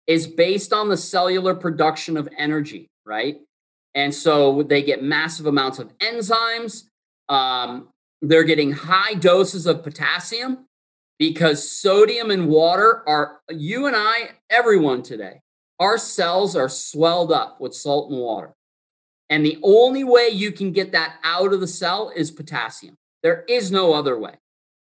[0.05, 3.41] is based on the cellular production of energy, right?
[3.97, 6.83] And so they get massive amounts of enzymes.
[7.29, 7.89] Um,
[8.21, 10.67] they're getting high doses of potassium
[11.17, 15.41] because sodium and water are, you and I, everyone today,
[15.79, 18.53] our cells are swelled up with salt and water.
[19.31, 22.97] And the only way you can get that out of the cell is potassium.
[23.23, 24.35] There is no other way.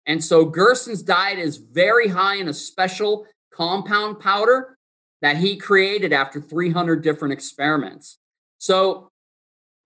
[0.04, 4.76] And so Gerson's diet is very high in a special compound powder
[5.22, 8.18] that he created after 300 different experiments.
[8.58, 9.08] So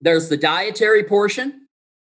[0.01, 1.67] there's the dietary portion,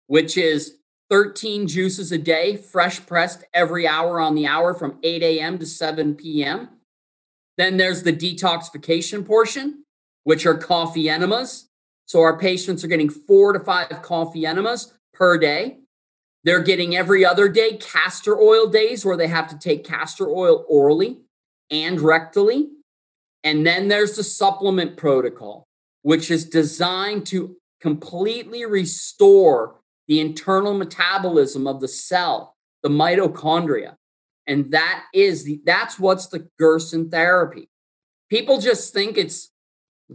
[0.08, 0.78] which is
[1.10, 5.60] 13 juices a day, fresh pressed every hour on the hour from 8 a.m.
[5.60, 6.70] to 7 p.m.
[7.58, 9.84] Then there's the detoxification portion,
[10.24, 11.70] which are coffee enemas.
[12.08, 15.80] So our patients are getting four to five coffee enemas per day.
[16.44, 20.64] They're getting every other day castor oil days where they have to take castor oil
[20.70, 21.22] orally
[21.72, 22.68] and rectally.
[23.44, 25.65] And then there's the supplement protocol,
[26.06, 29.76] which is designed to completely restore
[30.08, 33.96] the internal metabolism of the cell, the mitochondria.
[34.48, 37.70] And that is the that's what's the Gerson therapy.
[38.30, 39.50] People just think it's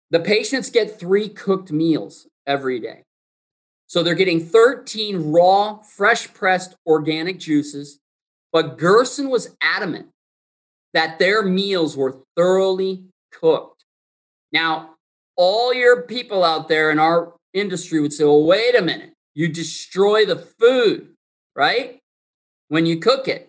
[0.09, 3.03] the patients get three cooked meals every day.
[3.87, 7.99] So they're getting 13 raw, fresh pressed organic juices.
[8.53, 10.11] But Gerson was adamant
[10.93, 13.83] that their meals were thoroughly cooked.
[14.53, 14.91] Now,
[15.35, 19.49] all your people out there in our industry would say, well, wait a minute, you
[19.49, 21.15] destroy the food,
[21.53, 21.99] right?
[22.69, 23.48] When you cook it.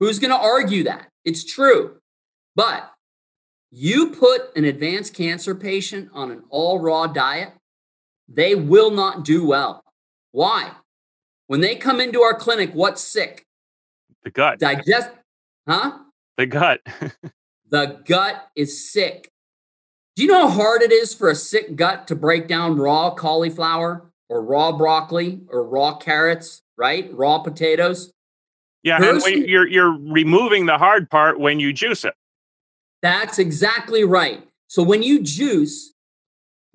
[0.00, 1.08] Who's going to argue that?
[1.24, 1.96] It's true.
[2.54, 2.90] But
[3.70, 7.52] you put an advanced cancer patient on an all raw diet,
[8.28, 9.82] they will not do well.
[10.32, 10.72] Why?
[11.46, 13.44] When they come into our clinic, what's sick?
[14.24, 14.58] The gut.
[14.58, 15.10] Digest,
[15.68, 15.98] huh?
[16.36, 16.80] The gut.
[17.70, 19.30] the gut is sick.
[20.16, 23.14] Do you know how hard it is for a sick gut to break down raw
[23.14, 27.12] cauliflower or raw broccoli or raw carrots, right?
[27.12, 28.12] Raw potatoes.
[28.82, 32.14] Yeah, and when you're you're removing the hard part when you juice it.
[33.02, 34.46] That's exactly right.
[34.68, 35.92] So when you juice,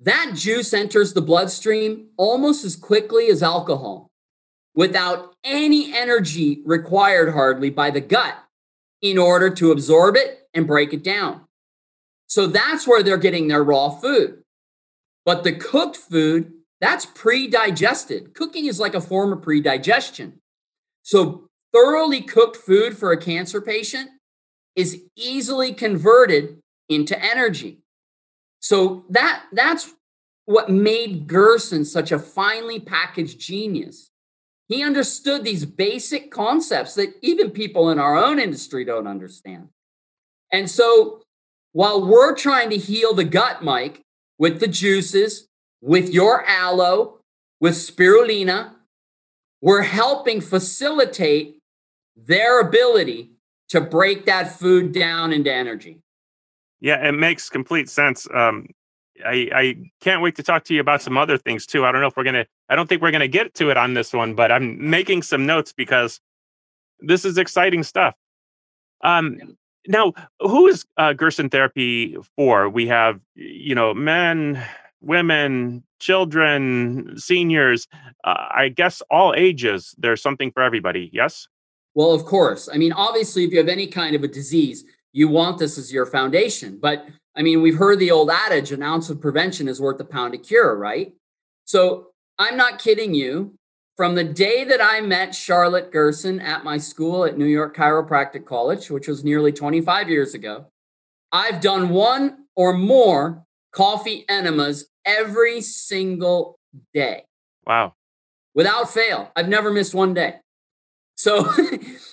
[0.00, 4.10] that juice enters the bloodstream almost as quickly as alcohol
[4.74, 8.34] without any energy required hardly by the gut
[9.00, 11.42] in order to absorb it and break it down.
[12.26, 14.42] So that's where they're getting their raw food.
[15.24, 18.34] But the cooked food, that's pre digested.
[18.34, 20.40] Cooking is like a form of pre digestion.
[21.02, 24.10] So thoroughly cooked food for a cancer patient
[24.76, 26.58] is easily converted
[26.88, 27.78] into energy.
[28.60, 29.92] So that that's
[30.44, 34.10] what made Gerson such a finely packaged genius.
[34.68, 39.68] He understood these basic concepts that even people in our own industry don't understand.
[40.50, 41.22] And so
[41.72, 44.02] while we're trying to heal the gut, Mike,
[44.38, 45.48] with the juices,
[45.80, 47.18] with your aloe,
[47.60, 48.74] with spirulina,
[49.60, 51.58] we're helping facilitate
[52.16, 53.30] their ability
[53.70, 56.00] to break that food down into energy.
[56.80, 58.26] Yeah, it makes complete sense.
[58.34, 58.66] Um,
[59.24, 61.86] I, I can't wait to talk to you about some other things too.
[61.86, 62.46] I don't know if we're gonna.
[62.68, 65.46] I don't think we're gonna get to it on this one, but I'm making some
[65.46, 66.20] notes because
[67.00, 68.14] this is exciting stuff.
[69.02, 69.56] Um,
[69.86, 72.68] now, who is uh, Gerson therapy for?
[72.68, 74.62] We have, you know, men,
[75.00, 77.88] women, children, seniors.
[78.24, 79.94] Uh, I guess all ages.
[79.98, 81.10] There's something for everybody.
[81.12, 81.48] Yes.
[81.94, 82.68] Well, of course.
[82.72, 85.92] I mean, obviously, if you have any kind of a disease, you want this as
[85.92, 86.78] your foundation.
[86.80, 90.04] But I mean, we've heard the old adage an ounce of prevention is worth a
[90.04, 91.14] pound of cure, right?
[91.64, 93.54] So I'm not kidding you.
[93.96, 98.46] From the day that I met Charlotte Gerson at my school at New York Chiropractic
[98.46, 100.66] College, which was nearly 25 years ago,
[101.30, 106.58] I've done one or more coffee enemas every single
[106.94, 107.24] day.
[107.66, 107.94] Wow.
[108.54, 109.30] Without fail.
[109.36, 110.36] I've never missed one day.
[111.16, 111.44] So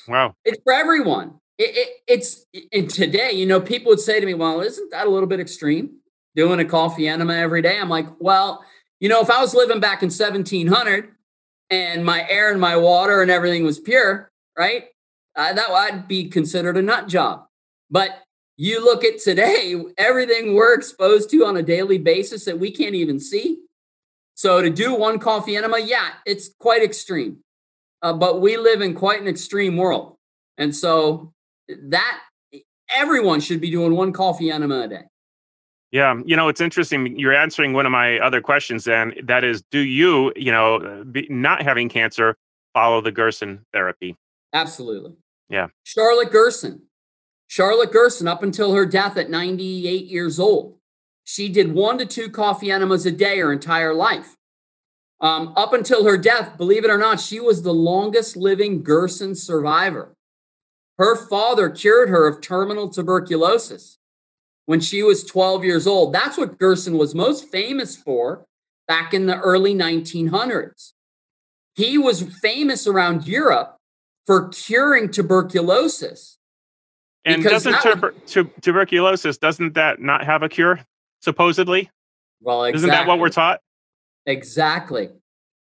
[0.09, 0.35] wow.
[0.43, 1.39] It's for everyone.
[1.57, 5.07] It, it, it's and today, you know, people would say to me, "Well, isn't that
[5.07, 5.97] a little bit extreme?
[6.35, 8.63] Doing a coffee enema every day?" I'm like, "Well,
[8.99, 11.09] you know, if I was living back in 1700
[11.69, 14.85] and my air and my water and everything was pure, right?
[15.35, 17.45] Uh, that would be considered a nut job.
[17.89, 18.23] But
[18.57, 22.95] you look at today, everything we're exposed to on a daily basis that we can't
[22.95, 23.59] even see.
[24.35, 27.37] So to do one coffee enema, yeah, it's quite extreme.
[28.01, 30.15] Uh, but we live in quite an extreme world.
[30.57, 31.33] And so
[31.67, 32.19] that
[32.93, 35.03] everyone should be doing one coffee enema a day.
[35.91, 37.17] Yeah, you know, it's interesting.
[37.17, 41.25] You're answering one of my other questions, and that is, do you, you know, be,
[41.29, 42.37] not having cancer,
[42.73, 44.15] follow the Gerson therapy?
[44.53, 45.13] Absolutely.
[45.49, 45.67] Yeah.
[45.83, 46.83] Charlotte Gerson.
[47.47, 50.77] Charlotte Gerson, up until her death at 98 years old,
[51.23, 54.35] she did one to two coffee enemas a day her entire life.
[55.21, 59.35] Um, up until her death, believe it or not, she was the longest living Gerson
[59.35, 60.15] survivor.
[60.97, 63.97] Her father cured her of terminal tuberculosis
[64.65, 66.13] when she was 12 years old.
[66.13, 68.45] That's what Gerson was most famous for
[68.87, 70.93] back in the early 1900s.
[71.75, 73.77] He was famous around Europe
[74.25, 76.37] for curing tuberculosis.
[77.25, 80.79] And doesn't tuber- tu- tuberculosis doesn't that not have a cure
[81.21, 81.89] supposedly?
[82.41, 82.77] Well, exactly.
[82.77, 83.61] isn't that what we're taught?
[84.25, 85.09] Exactly.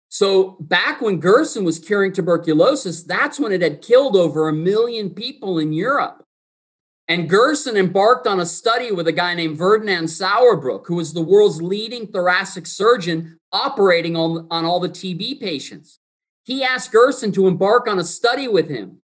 [0.09, 5.11] So back when Gerson was curing tuberculosis, that's when it had killed over a million
[5.11, 6.25] people in Europe.
[7.07, 11.23] And Gerson embarked on a study with a guy named Ferdinand Sauerbruch, who was the
[11.23, 15.99] world's leading thoracic surgeon operating on, on all the TB patients.
[16.45, 19.01] He asked Gerson to embark on a study with him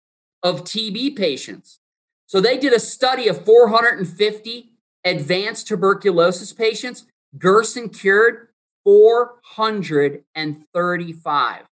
[0.43, 1.79] of TB patients.
[2.27, 4.73] So they did a study of 450
[5.03, 7.05] advanced tuberculosis patients.
[7.37, 8.47] Gerson cured
[8.83, 11.65] 435.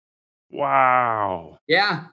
[0.51, 1.59] Wow.
[1.67, 2.05] Yeah.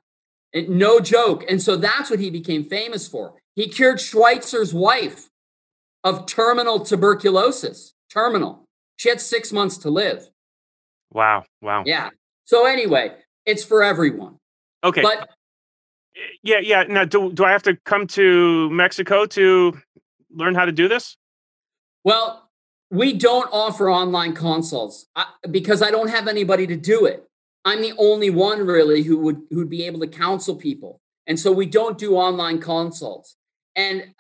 [0.53, 1.45] No joke.
[1.49, 3.33] And so that's what he became famous for.
[3.55, 5.29] He cured Schweitzer's wife
[6.03, 7.93] of terminal tuberculosis.
[8.11, 8.65] Terminal.
[8.97, 10.29] She had six months to live.
[11.11, 11.43] Wow.
[11.61, 11.83] Wow.
[11.85, 12.09] Yeah.
[12.45, 13.13] So anyway,
[13.45, 14.37] it's for everyone.
[14.83, 15.01] Okay.
[15.01, 15.29] But
[16.15, 16.83] eh, yeah, yeah.
[16.83, 19.77] Now, do, do I have to come to Mexico to
[20.31, 21.15] learn how to do this?
[22.03, 22.42] Well,
[22.93, 25.07] we don't offer online consults
[25.49, 27.27] because I don't have anybody to do it.
[27.65, 31.01] I'm the only one really who would who'd be able to counsel people.
[31.25, 33.35] And so we don't do online consults.
[33.75, 34.13] And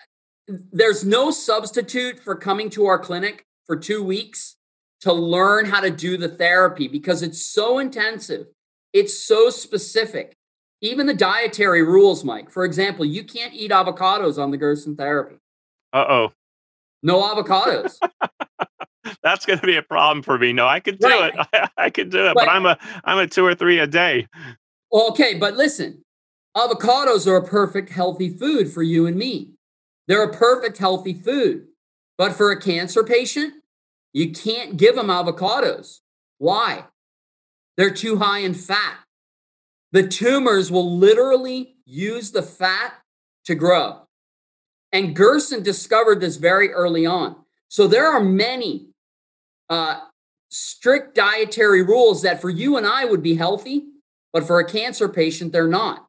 [0.47, 4.55] there's no substitute for coming to our clinic for 2 weeks
[5.01, 8.47] to learn how to do the therapy because it's so intensive.
[8.91, 10.35] It's so specific.
[10.81, 12.49] Even the dietary rules, Mike.
[12.49, 15.35] For example, you can't eat avocados on the Gerson therapy.
[15.93, 16.33] Uh-oh.
[17.03, 17.99] No avocados.
[19.23, 20.53] That's going to be a problem for me.
[20.53, 21.33] No, I could do right.
[21.33, 21.47] it.
[21.53, 23.87] I, I, could do it, but, but I'm a I'm a two or three a
[23.87, 24.27] day.
[24.91, 26.03] Okay, but listen,
[26.55, 29.51] avocados are a perfect healthy food for you and me.
[30.07, 31.67] They're a perfect healthy food.
[32.17, 33.53] But for a cancer patient,
[34.13, 35.99] you can't give them avocados.
[36.37, 36.85] Why?
[37.77, 38.99] They're too high in fat.
[39.91, 42.93] The tumors will literally use the fat
[43.45, 44.01] to grow.
[44.91, 47.35] And Gerson discovered this very early on.
[47.67, 48.92] So there are many
[49.69, 49.99] uh,
[50.49, 53.85] strict dietary rules that for you and I would be healthy,
[54.31, 56.07] but for a cancer patient, they're not.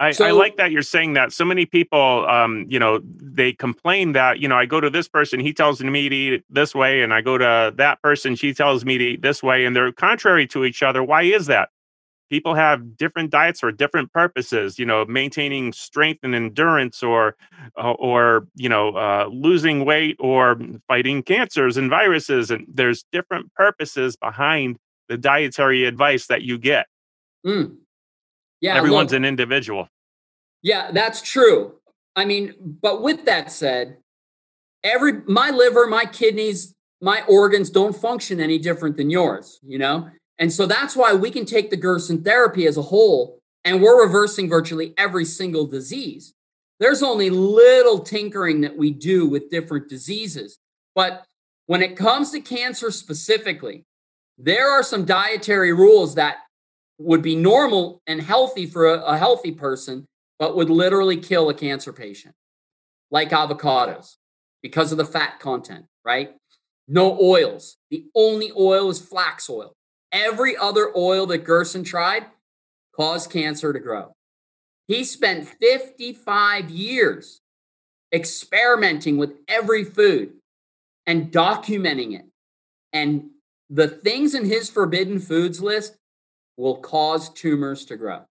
[0.00, 1.32] I, so, I, like that you're saying that.
[1.32, 5.08] So many people, um, you know, they complain that, you know, I go to this
[5.08, 8.54] person, he tells me to eat this way, and I go to that person, she
[8.54, 11.02] tells me to eat this way, and they're contrary to each other.
[11.02, 11.70] Why is that?
[12.30, 17.36] People have different diets for different purposes you know maintaining strength and endurance or
[17.76, 23.52] uh, or you know uh, losing weight or fighting cancers and viruses and there's different
[23.54, 24.76] purposes behind
[25.08, 26.86] the dietary advice that you get
[27.46, 27.74] mm.
[28.60, 29.88] yeah everyone's an individual
[30.62, 31.74] Yeah, that's true.
[32.16, 33.98] I mean, but with that said,
[34.82, 40.10] every my liver, my kidneys, my organs don't function any different than yours, you know?
[40.38, 44.02] And so that's why we can take the Gerson therapy as a whole and we're
[44.02, 46.32] reversing virtually every single disease.
[46.80, 50.58] There's only little tinkering that we do with different diseases.
[50.94, 51.24] But
[51.66, 53.84] when it comes to cancer specifically,
[54.38, 56.36] there are some dietary rules that
[56.98, 60.06] would be normal and healthy for a, a healthy person,
[60.38, 62.34] but would literally kill a cancer patient,
[63.10, 64.16] like avocados
[64.62, 66.34] because of the fat content, right?
[66.86, 67.76] No oils.
[67.90, 69.74] The only oil is flax oil.
[70.12, 72.26] Every other oil that Gerson tried
[72.94, 74.12] caused cancer to grow.
[74.86, 77.40] He spent 55 years
[78.12, 80.32] experimenting with every food
[81.06, 82.24] and documenting it.
[82.92, 83.30] And
[83.68, 85.96] the things in his forbidden foods list
[86.56, 88.22] will cause tumors to grow.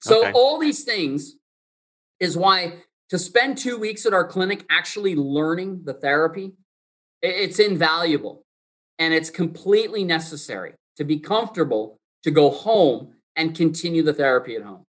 [0.00, 0.32] So, okay.
[0.32, 1.36] all these things
[2.18, 2.74] is why
[3.10, 6.52] to spend two weeks at our clinic actually learning the therapy,
[7.22, 8.44] it's invaluable
[8.98, 14.62] and it's completely necessary to be comfortable to go home and continue the therapy at
[14.62, 14.84] home.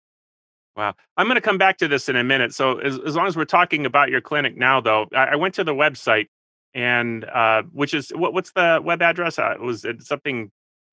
[0.76, 0.94] Wow.
[1.16, 2.54] I'm going to come back to this in a minute.
[2.54, 5.54] So, as, as long as we're talking about your clinic now, though, I, I went
[5.54, 6.26] to the website
[6.74, 9.38] and uh, which is what, what's the web address?
[9.38, 10.50] Uh, was it something?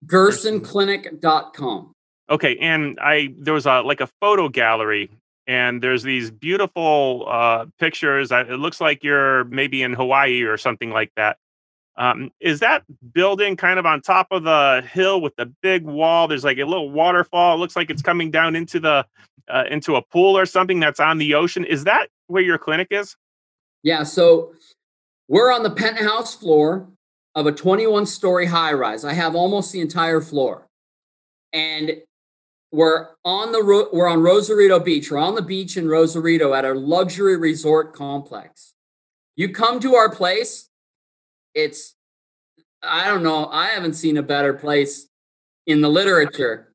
[0.08, 1.93] GersonClinic.com.
[2.30, 2.58] Okay.
[2.58, 5.10] And I, there was a, like a photo gallery
[5.47, 8.32] and there's these beautiful uh, pictures.
[8.32, 11.38] It looks like you're maybe in Hawaii or something like that.
[11.97, 12.83] Um, is that
[13.13, 16.27] building kind of on top of the hill with the big wall?
[16.27, 17.55] There's like a little waterfall.
[17.55, 19.05] It looks like it's coming down into the
[19.49, 21.65] uh, into a pool or something that's on the ocean.
[21.65, 23.15] Is that where your clinic is?
[23.81, 24.03] Yeah.
[24.03, 24.53] So
[25.27, 26.87] we're on the penthouse floor
[27.33, 29.03] of a 21 story high rise.
[29.03, 30.67] I have almost the entire floor,
[31.53, 32.01] and
[32.71, 35.09] we're on the we're on Rosarito Beach.
[35.09, 38.73] We're on the beach in Rosarito at our luxury resort complex.
[39.35, 40.69] You come to our place,
[41.58, 41.95] it's
[42.84, 45.08] I don't know, I haven't seen a better place
[45.66, 46.74] in the literature.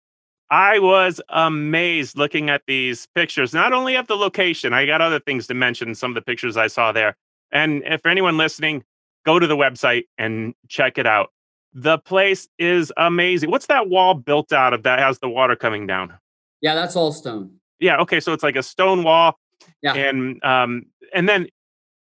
[0.51, 5.21] I was amazed looking at these pictures, not only of the location, I got other
[5.21, 7.17] things to mention, some of the pictures I saw there.
[7.53, 8.85] And if anyone listening,
[9.25, 11.31] go to the website and check it out.
[11.73, 13.51] The place is amazing.
[13.51, 16.13] What's that wall built out of that has the water coming down?
[16.61, 17.55] Yeah, that's all stone.
[17.79, 19.39] Yeah, okay, so it's like a stone wall.
[19.81, 19.95] Yeah.
[19.95, 21.47] And um and then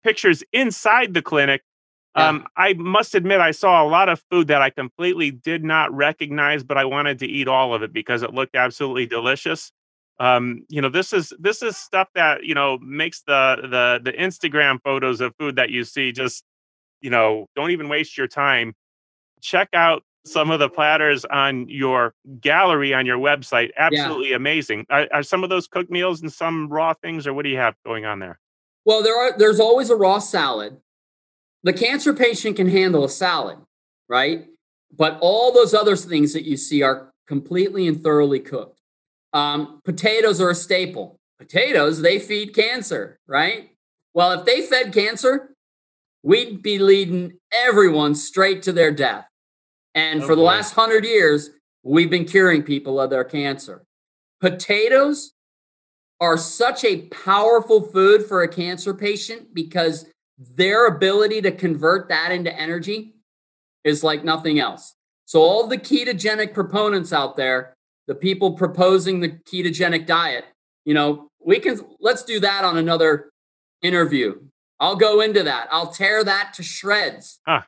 [0.02, 1.62] pictures inside the clinic
[2.16, 2.28] yeah.
[2.28, 5.92] Um, I must admit, I saw a lot of food that I completely did not
[5.92, 9.72] recognize, but I wanted to eat all of it because it looked absolutely delicious.
[10.20, 14.16] Um, you know, this is this is stuff that you know makes the the the
[14.16, 16.44] Instagram photos of food that you see just
[17.00, 18.74] you know don't even waste your time.
[19.40, 23.70] Check out some of the platters on your gallery on your website.
[23.76, 24.36] Absolutely yeah.
[24.36, 24.86] amazing.
[24.88, 27.58] Are, are some of those cooked meals and some raw things, or what do you
[27.58, 28.38] have going on there?
[28.84, 29.36] Well, there are.
[29.36, 30.80] There's always a raw salad
[31.64, 33.58] the cancer patient can handle a salad,
[34.08, 34.46] right?
[34.96, 38.80] But all those other things that you see are completely and thoroughly cooked.
[39.32, 41.18] Um, potatoes are a staple.
[41.38, 43.70] Potatoes, they feed cancer, right?
[44.12, 45.56] Well, if they fed cancer,
[46.22, 49.26] we'd be leading everyone straight to their death.
[49.94, 51.50] And for the last hundred years,
[51.82, 53.84] we've been curing people of their cancer.
[54.40, 55.32] Potatoes
[56.20, 60.06] are such a powerful food for a cancer patient because
[60.38, 63.14] their ability to convert that into energy
[63.84, 64.94] is like nothing else.
[65.26, 67.74] So, all the ketogenic proponents out there,
[68.06, 70.44] the people proposing the ketogenic diet,
[70.84, 73.30] you know, we can let's do that on another
[73.82, 74.40] interview.
[74.80, 75.68] I'll go into that.
[75.70, 77.40] I'll tear that to shreds.
[77.46, 77.62] Huh.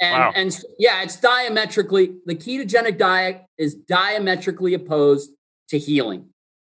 [0.00, 0.32] And wow.
[0.34, 5.30] and yeah, it's diametrically the ketogenic diet is diametrically opposed
[5.68, 6.30] to healing.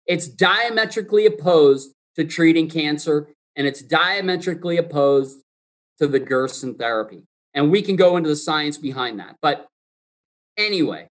[0.05, 5.39] It's diametrically opposed to treating cancer and it's diametrically opposed
[5.99, 7.23] to the Gerson therapy.
[7.53, 9.37] And we can go into the science behind that.
[9.41, 9.67] But
[10.57, 11.09] anyway,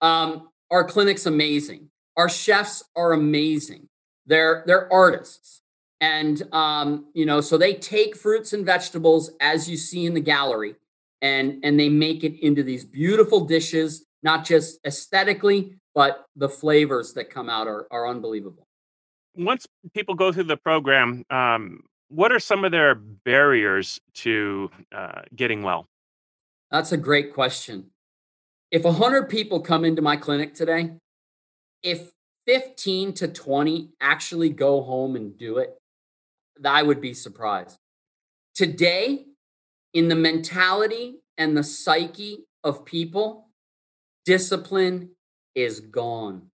[0.00, 1.88] um, our clinic's amazing.
[2.16, 3.88] Our chefs are amazing.
[4.26, 5.62] They're they're artists.
[6.00, 10.20] And um, you know, so they take fruits and vegetables as you see in the
[10.20, 10.74] gallery
[11.22, 17.12] and and they make it into these beautiful dishes, not just aesthetically, but the flavors
[17.14, 18.63] that come out are, are unbelievable
[19.36, 25.22] once people go through the program, um, what are some of their barriers to uh,
[25.34, 25.88] getting well?
[26.70, 27.90] That's a great question.
[28.70, 30.92] If 100 people come into my clinic today,
[31.82, 32.10] if
[32.46, 35.76] 15 to 20 actually go home and do it,
[36.64, 37.78] I would be surprised.
[38.54, 39.26] Today,
[39.92, 43.48] in the mentality and the psyche of people,
[44.24, 45.10] discipline
[45.54, 46.50] is gone.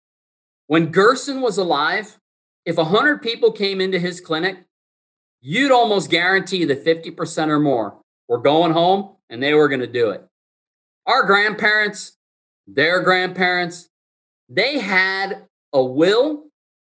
[0.66, 2.18] When Gerson was alive,
[2.64, 4.64] if 100 people came into his clinic,
[5.40, 7.96] you'd almost guarantee that 50% or more
[8.28, 10.24] were going home and they were going to do it.
[11.06, 12.16] Our grandparents,
[12.66, 13.88] their grandparents,
[14.48, 16.44] they had a will,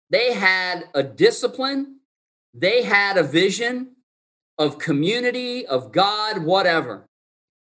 [0.08, 2.00] they had a discipline,
[2.54, 3.96] they had a vision
[4.58, 7.06] of community, of God, whatever.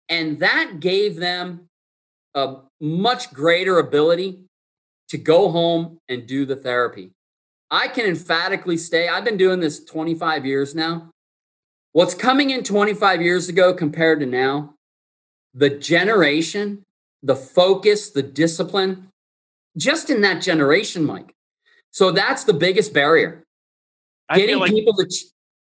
[0.09, 1.69] And that gave them
[2.35, 4.41] a much greater ability
[5.09, 7.13] to go home and do the therapy.
[7.73, 11.09] I can emphatically say I've been doing this 25 years now.
[11.93, 14.75] What's coming in 25 years ago compared to now,
[15.55, 16.83] the generation,
[17.23, 19.09] the focus, the discipline,
[19.77, 21.33] just in that generation, Mike.
[21.91, 23.43] So that's the biggest barrier.
[24.35, 25.31] Getting like, people to, ch-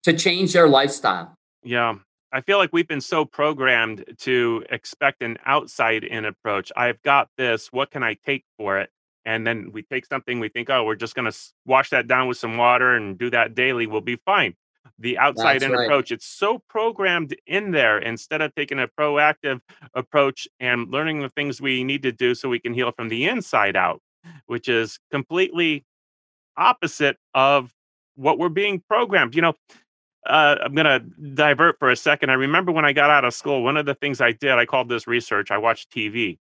[0.03, 1.35] to change their lifestyle.
[1.63, 1.95] Yeah.
[2.33, 6.73] I feel like we've been so programmed to expect an outside in approach.
[6.77, 7.69] I've got this.
[7.73, 8.91] What can I take for it?
[9.25, 12.29] And then we take something we think oh we're just going to wash that down
[12.29, 14.55] with some water and do that daily we'll be fine
[14.99, 15.85] the outside in right.
[15.85, 19.61] approach it's so programmed in there instead of taking a proactive
[19.95, 23.25] approach and learning the things we need to do so we can heal from the
[23.25, 24.01] inside out
[24.47, 25.85] which is completely
[26.57, 27.73] opposite of
[28.17, 29.55] what we're being programmed you know
[30.27, 31.01] uh, I'm going to
[31.35, 32.31] divert for a second.
[32.31, 34.65] I remember when I got out of school, one of the things I did, I
[34.65, 35.51] called this research.
[35.51, 36.39] I watched TV.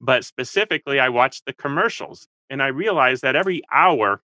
[0.00, 4.20] But specifically, I watched the commercials and I realized that every hour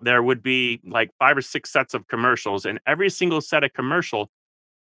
[0.00, 3.72] there would be like five or six sets of commercials, and every single set of
[3.72, 4.30] commercial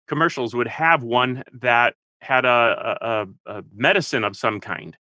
[0.07, 4.97] commercials would have one that had a, a, a medicine of some kind.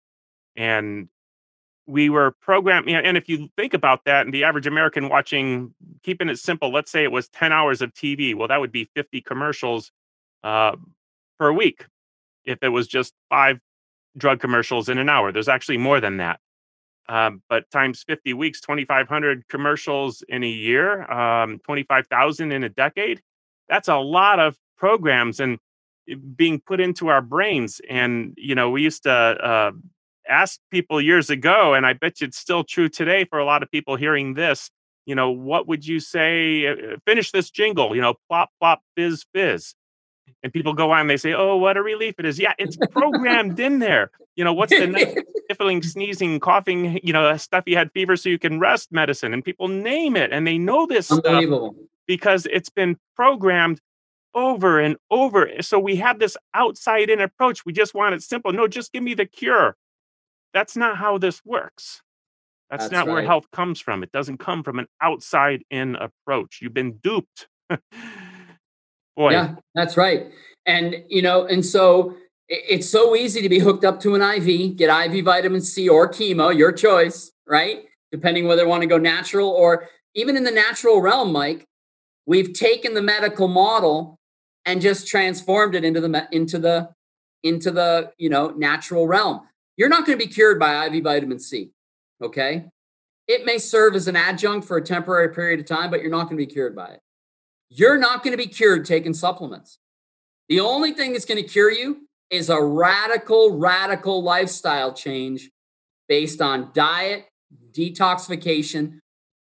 [0.57, 1.09] And
[1.87, 6.29] we were programmed, and if you think about that, and the average American watching, keeping
[6.29, 9.21] it simple, let's say it was 10 hours of TV, well, that would be 50
[9.23, 9.93] commercials
[10.43, 10.75] uh,
[11.39, 11.87] per week
[12.45, 13.61] if it was just five
[14.17, 15.33] drug commercials in an hour.
[15.33, 16.41] There's actually more than that.
[17.09, 23.21] Um, but times 50 weeks, 2,500 commercials in a year, um, 25,000 in a decade.
[23.69, 25.59] That's a lot of programs and
[26.11, 27.81] eh, being put into our brains.
[27.89, 29.73] And, you know, we used to uh,
[30.29, 33.63] ask people years ago, and I bet you it's still true today for a lot
[33.63, 34.69] of people hearing this,
[35.05, 36.67] you know, what would you say?
[36.67, 39.75] Uh, finish this jingle, you know, plop, plop, fizz, fizz
[40.43, 42.77] and people go on and they say, "Oh, what a relief it is!" Yeah, it's
[42.91, 44.11] programmed in there.
[44.37, 47.01] You know, what's the sniffling, sneezing, coughing?
[47.03, 50.33] You know, stuff you had fever so you can rest medicine, and people name it,
[50.33, 51.45] and they know this stuff
[52.07, 53.81] because it's been programmed
[54.35, 55.51] over and over.
[55.63, 57.65] So we have this outside in approach.
[57.65, 58.53] We just want it simple.
[58.53, 59.77] No, just give me the cure.
[60.53, 62.03] That's not how this works.
[62.71, 63.15] That's, That's not right.
[63.15, 64.03] where health comes from.
[64.03, 66.59] It doesn't come from an outside in approach.
[66.61, 67.49] You've been duped.
[69.17, 69.33] Boy.
[69.33, 70.27] Yeah, that's right.
[70.67, 72.17] And, you know, and so
[72.49, 76.09] it's so easy to be hooked up to an IV, get IV vitamin C or
[76.09, 77.85] chemo, your choice, right?
[78.13, 81.65] Depending whether you want to go natural or even in the natural realm, Mike,
[82.27, 84.19] we've taken the medical model
[84.65, 86.91] and just transformed it into the into the
[87.43, 89.43] into the you know natural realm.
[89.77, 91.71] You're not going to be cured by IV vitamin C,
[92.23, 92.65] okay?
[93.29, 96.25] It may serve as an adjunct for a temporary period of time, but you're not
[96.25, 97.01] going to be cured by it.
[97.69, 99.79] You're not going to be cured taking supplements.
[100.49, 105.51] The only thing that's going to cure you is a radical, radical lifestyle change
[106.09, 107.27] based on diet,
[107.73, 109.01] detoxification,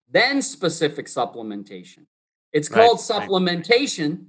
[0.10, 2.06] then specific supplementation.
[2.54, 4.28] It's right, called supplementation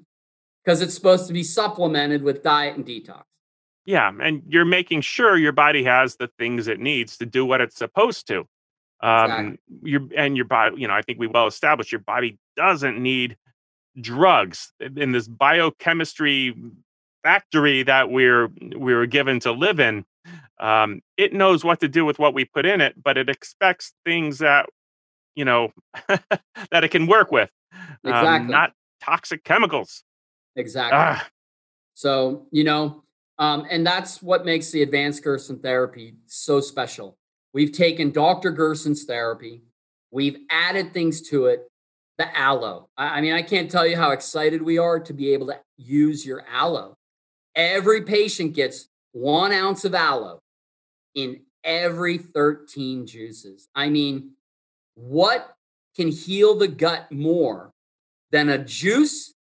[0.64, 3.22] because it's supposed to be supplemented with diet and detox.
[3.84, 7.61] Yeah, and you're making sure your body has the things it needs to do what
[7.61, 8.45] it's supposed to.
[9.01, 9.59] Um, exactly.
[9.82, 13.37] your and your body, you know, I think we well established your body doesn't need
[14.01, 16.55] drugs in this biochemistry
[17.22, 20.05] factory that we're we were given to live in
[20.61, 23.94] um, it knows what to do with what we put in it but it expects
[24.05, 24.66] things that
[25.34, 25.72] you know
[26.09, 27.51] that it can work with
[28.05, 28.44] um, exactly.
[28.44, 28.72] Um, not
[29.03, 30.05] toxic chemicals
[30.57, 31.26] exactly ah.
[31.94, 33.03] so you know
[33.38, 37.16] um, and that's what makes the advanced gerson therapy so special
[37.53, 39.62] we've taken dr gerson's therapy
[40.11, 41.68] we've added things to it
[42.19, 42.89] the aloe.
[42.97, 46.25] I, mean, I can't tell you how excited we are to be able to use
[46.25, 46.97] your aloe.
[47.55, 50.41] Every patient gets one ounce of aloe
[51.14, 53.69] in every 13 juices.
[53.75, 54.33] I mean,
[54.95, 55.55] what
[55.95, 57.71] can heal the gut more
[58.31, 59.35] than a juice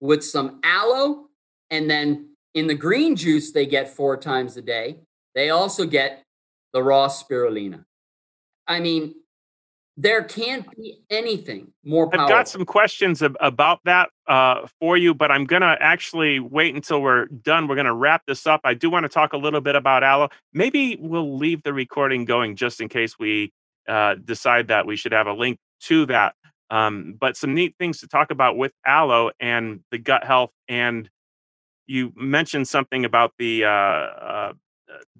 [0.00, 1.28] with some aloe?
[1.70, 4.98] And then in the green juice, they get four times a day.
[5.34, 6.22] They also get
[6.72, 7.84] the raw spirulina.
[8.66, 9.14] I mean,
[9.96, 12.24] there can't be anything more powerful.
[12.24, 16.40] I've got some questions ab- about that uh, for you, but I'm going to actually
[16.40, 17.68] wait until we're done.
[17.68, 18.62] We're going to wrap this up.
[18.64, 20.30] I do want to talk a little bit about aloe.
[20.54, 23.52] Maybe we'll leave the recording going just in case we
[23.86, 26.34] uh, decide that we should have a link to that.
[26.70, 30.52] Um, but some neat things to talk about with aloe and the gut health.
[30.68, 31.10] And
[31.86, 34.52] you mentioned something about the uh, uh,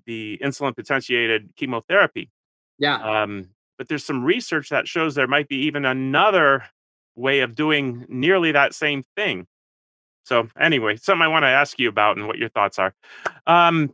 [0.07, 2.31] the insulin potentiated chemotherapy.
[2.79, 2.97] Yeah.
[2.97, 3.51] Um,
[3.83, 6.63] but there's some research that shows there might be even another
[7.17, 9.45] way of doing nearly that same thing.
[10.23, 12.95] So anyway, something I want to ask you about and what your thoughts are.
[13.49, 13.93] Um,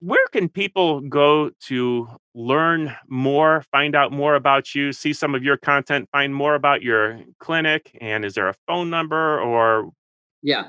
[0.00, 5.44] where can people go to learn more, find out more about you, see some of
[5.44, 7.94] your content, find more about your clinic?
[8.00, 9.90] And is there a phone number or?
[10.42, 10.68] Yeah.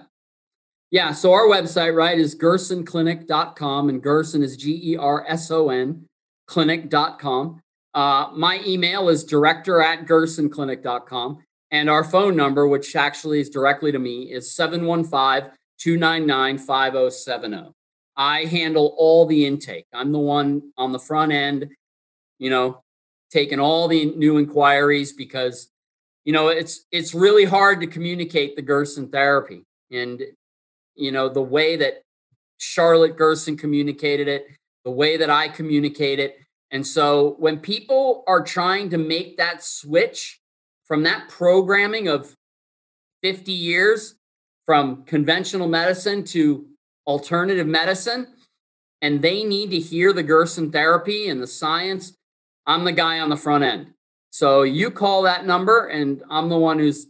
[0.91, 1.13] Yeah.
[1.13, 6.05] So our website, right, is gersonclinic.com and Gerson is G E R S O N
[6.47, 7.61] clinic.com.
[7.93, 11.43] Uh, my email is director at gersonclinic.com.
[11.71, 17.73] And our phone number, which actually is directly to me, is 715 299 5070.
[18.15, 19.85] I handle all the intake.
[19.93, 21.69] I'm the one on the front end,
[22.39, 22.81] you know,
[23.31, 25.69] taking all the new inquiries because,
[26.23, 29.63] you know, it's it's really hard to communicate the Gerson therapy.
[29.91, 30.23] And,
[30.95, 32.01] you know, the way that
[32.57, 34.47] Charlotte Gerson communicated it,
[34.83, 36.37] the way that I communicate it.
[36.71, 40.41] And so when people are trying to make that switch
[40.85, 42.35] from that programming of
[43.23, 44.15] 50 years
[44.65, 46.65] from conventional medicine to
[47.05, 48.27] alternative medicine
[49.01, 52.13] and they need to hear the Gerson therapy and the science,
[52.65, 53.93] I'm the guy on the front end.
[54.29, 57.07] So you call that number and I'm the one who's,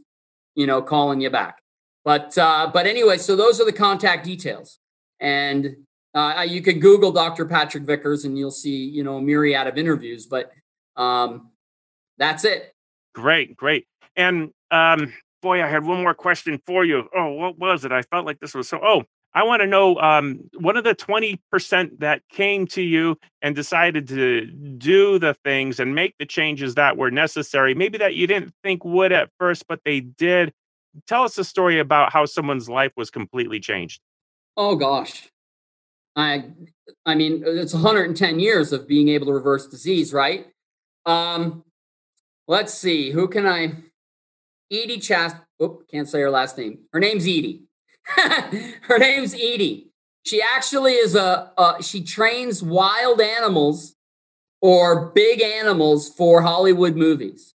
[0.55, 1.59] you know, calling you back.
[2.05, 4.79] But uh, but anyway, so those are the contact details.
[5.19, 5.86] And
[6.17, 7.45] uh, you could Google Dr.
[7.45, 10.51] Patrick Vickers and you'll see, you know, a myriad of interviews, but
[10.95, 11.51] um,
[12.17, 12.73] that's it.
[13.13, 13.85] Great, great.
[14.15, 17.07] And um, boy, I had one more question for you.
[17.15, 17.91] Oh, what was it?
[17.91, 18.79] I felt like this was so.
[18.81, 19.03] Oh,
[19.33, 24.07] I want to know um, one of the 20% that came to you and decided
[24.07, 28.53] to do the things and make the changes that were necessary, maybe that you didn't
[28.63, 30.51] think would at first, but they did.
[31.05, 34.01] Tell us a story about how someone's life was completely changed.
[34.55, 35.29] Oh gosh.
[36.17, 36.45] I
[37.05, 40.47] I mean, it's 110 years of being able to reverse disease, right?
[41.05, 41.63] Um,
[42.47, 43.75] let's see, who can I
[44.71, 45.41] Edie Chast.
[45.59, 46.79] Oh, can't say her last name.
[46.91, 47.63] Her name's Edie.
[48.81, 49.91] her name's Edie.
[50.25, 53.95] She actually is a, a, she trains wild animals
[54.61, 57.53] or big animals for Hollywood movies.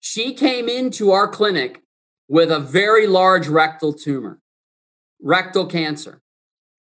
[0.00, 1.82] She came into our clinic
[2.28, 4.40] with a very large rectal tumor,
[5.20, 6.22] rectal cancer.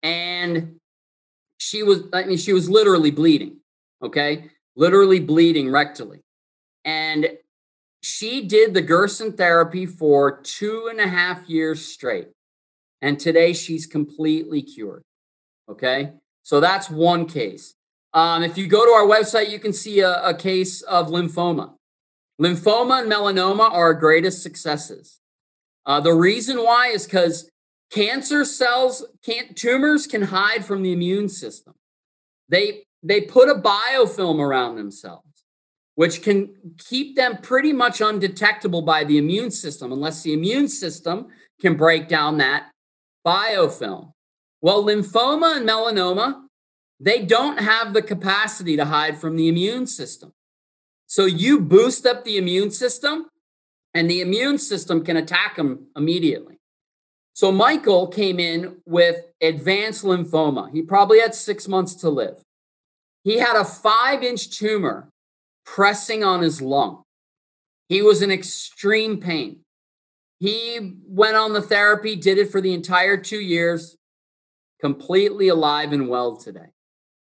[0.02, 0.77] And
[1.58, 3.58] she was, I mean, she was literally bleeding,
[4.02, 4.50] okay?
[4.76, 6.20] Literally bleeding rectally.
[6.84, 7.28] And
[8.02, 12.28] she did the Gerson therapy for two and a half years straight.
[13.02, 15.02] And today she's completely cured.
[15.68, 16.12] Okay.
[16.42, 17.74] So that's one case.
[18.14, 21.74] Um, if you go to our website, you can see a, a case of lymphoma.
[22.40, 25.20] Lymphoma and melanoma are our greatest successes.
[25.84, 27.50] Uh, the reason why is because
[27.90, 31.74] cancer cells, can, tumors can hide from the immune system.
[32.48, 35.44] They they put a biofilm around themselves,
[35.94, 41.28] which can keep them pretty much undetectable by the immune system, unless the immune system
[41.60, 42.70] can break down that
[43.26, 44.12] biofilm.
[44.60, 46.42] Well, lymphoma and melanoma,
[46.98, 50.32] they don't have the capacity to hide from the immune system.
[51.06, 53.26] So you boost up the immune system,
[53.94, 56.57] and the immune system can attack them immediately.
[57.38, 60.72] So Michael came in with advanced lymphoma.
[60.72, 62.42] He probably had six months to live.
[63.22, 65.08] He had a five inch tumor
[65.64, 67.04] pressing on his lung.
[67.88, 69.60] He was in extreme pain.
[70.40, 73.96] He went on the therapy, did it for the entire two years,
[74.80, 76.72] completely alive and well today.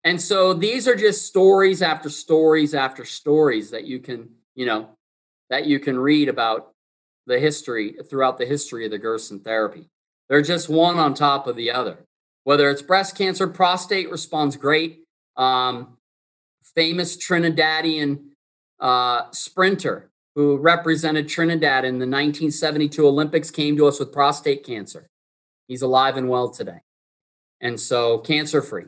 [0.03, 4.97] And so these are just stories after stories after stories that you can, you know,
[5.51, 6.70] that you can read about
[7.31, 9.89] the history throughout the history of the Gerson therapy.
[10.29, 11.99] They're just one on top of the other.
[12.45, 15.05] Whether it's breast cancer, prostate responds great.
[15.37, 15.97] Um,
[16.75, 18.25] famous Trinidadian
[18.79, 25.07] uh, sprinter who represented Trinidad in the 1972 Olympics, came to us with prostate cancer.
[25.67, 26.81] He's alive and well today.
[27.61, 28.87] And so cancer free.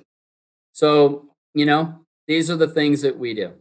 [0.73, 3.53] So, you know, these are the things that we do.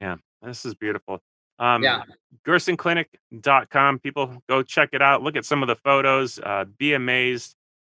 [0.00, 1.20] Yeah, this is beautiful.
[1.58, 2.02] Um, yeah.
[2.46, 3.98] GersonClinic.com.
[3.98, 5.22] People go check it out.
[5.22, 6.38] Look at some of the photos.
[6.38, 7.54] Uh, be amazed.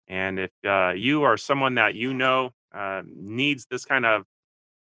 [0.09, 4.25] And if uh, you or someone that you know uh, needs this kind of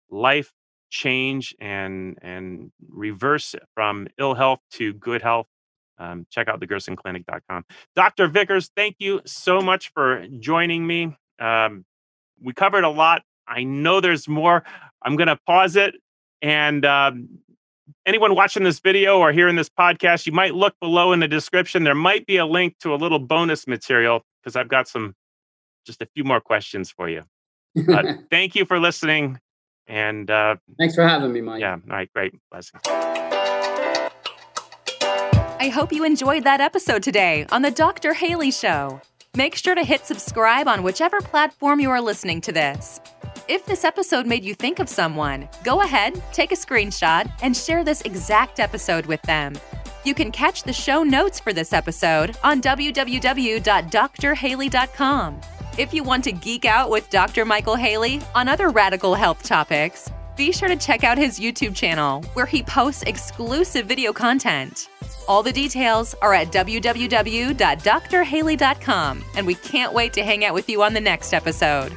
[0.09, 0.51] life
[0.93, 5.47] change and and reverse from ill health to good health
[5.97, 11.83] um, check out the gersonclinic.com dr vickers thank you so much for joining me um,
[12.39, 14.63] we covered a lot i know there's more
[15.01, 15.95] i'm going to pause it
[16.43, 17.27] and um,
[18.05, 21.83] anyone watching this video or hearing this podcast, you might look below in the description.
[21.83, 25.15] There might be a link to a little bonus material because I've got some,
[25.85, 27.23] just a few more questions for you.
[27.87, 29.39] But thank you for listening.
[29.87, 31.59] And uh, thanks for having me, Mike.
[31.61, 31.73] Yeah.
[31.73, 32.09] All right.
[32.13, 32.33] Great.
[32.51, 32.79] Blessing.
[35.59, 38.13] I hope you enjoyed that episode today on The Dr.
[38.13, 39.01] Haley Show.
[39.35, 42.99] Make sure to hit subscribe on whichever platform you are listening to this.
[43.49, 47.83] If this episode made you think of someone, go ahead, take a screenshot, and share
[47.83, 49.53] this exact episode with them.
[50.05, 55.41] You can catch the show notes for this episode on www.drhaley.com.
[55.77, 57.43] If you want to geek out with Dr.
[57.43, 62.23] Michael Haley on other radical health topics, be sure to check out his YouTube channel,
[62.33, 64.87] where he posts exclusive video content.
[65.27, 70.81] All the details are at www.drhaley.com, and we can't wait to hang out with you
[70.81, 71.91] on the next episode.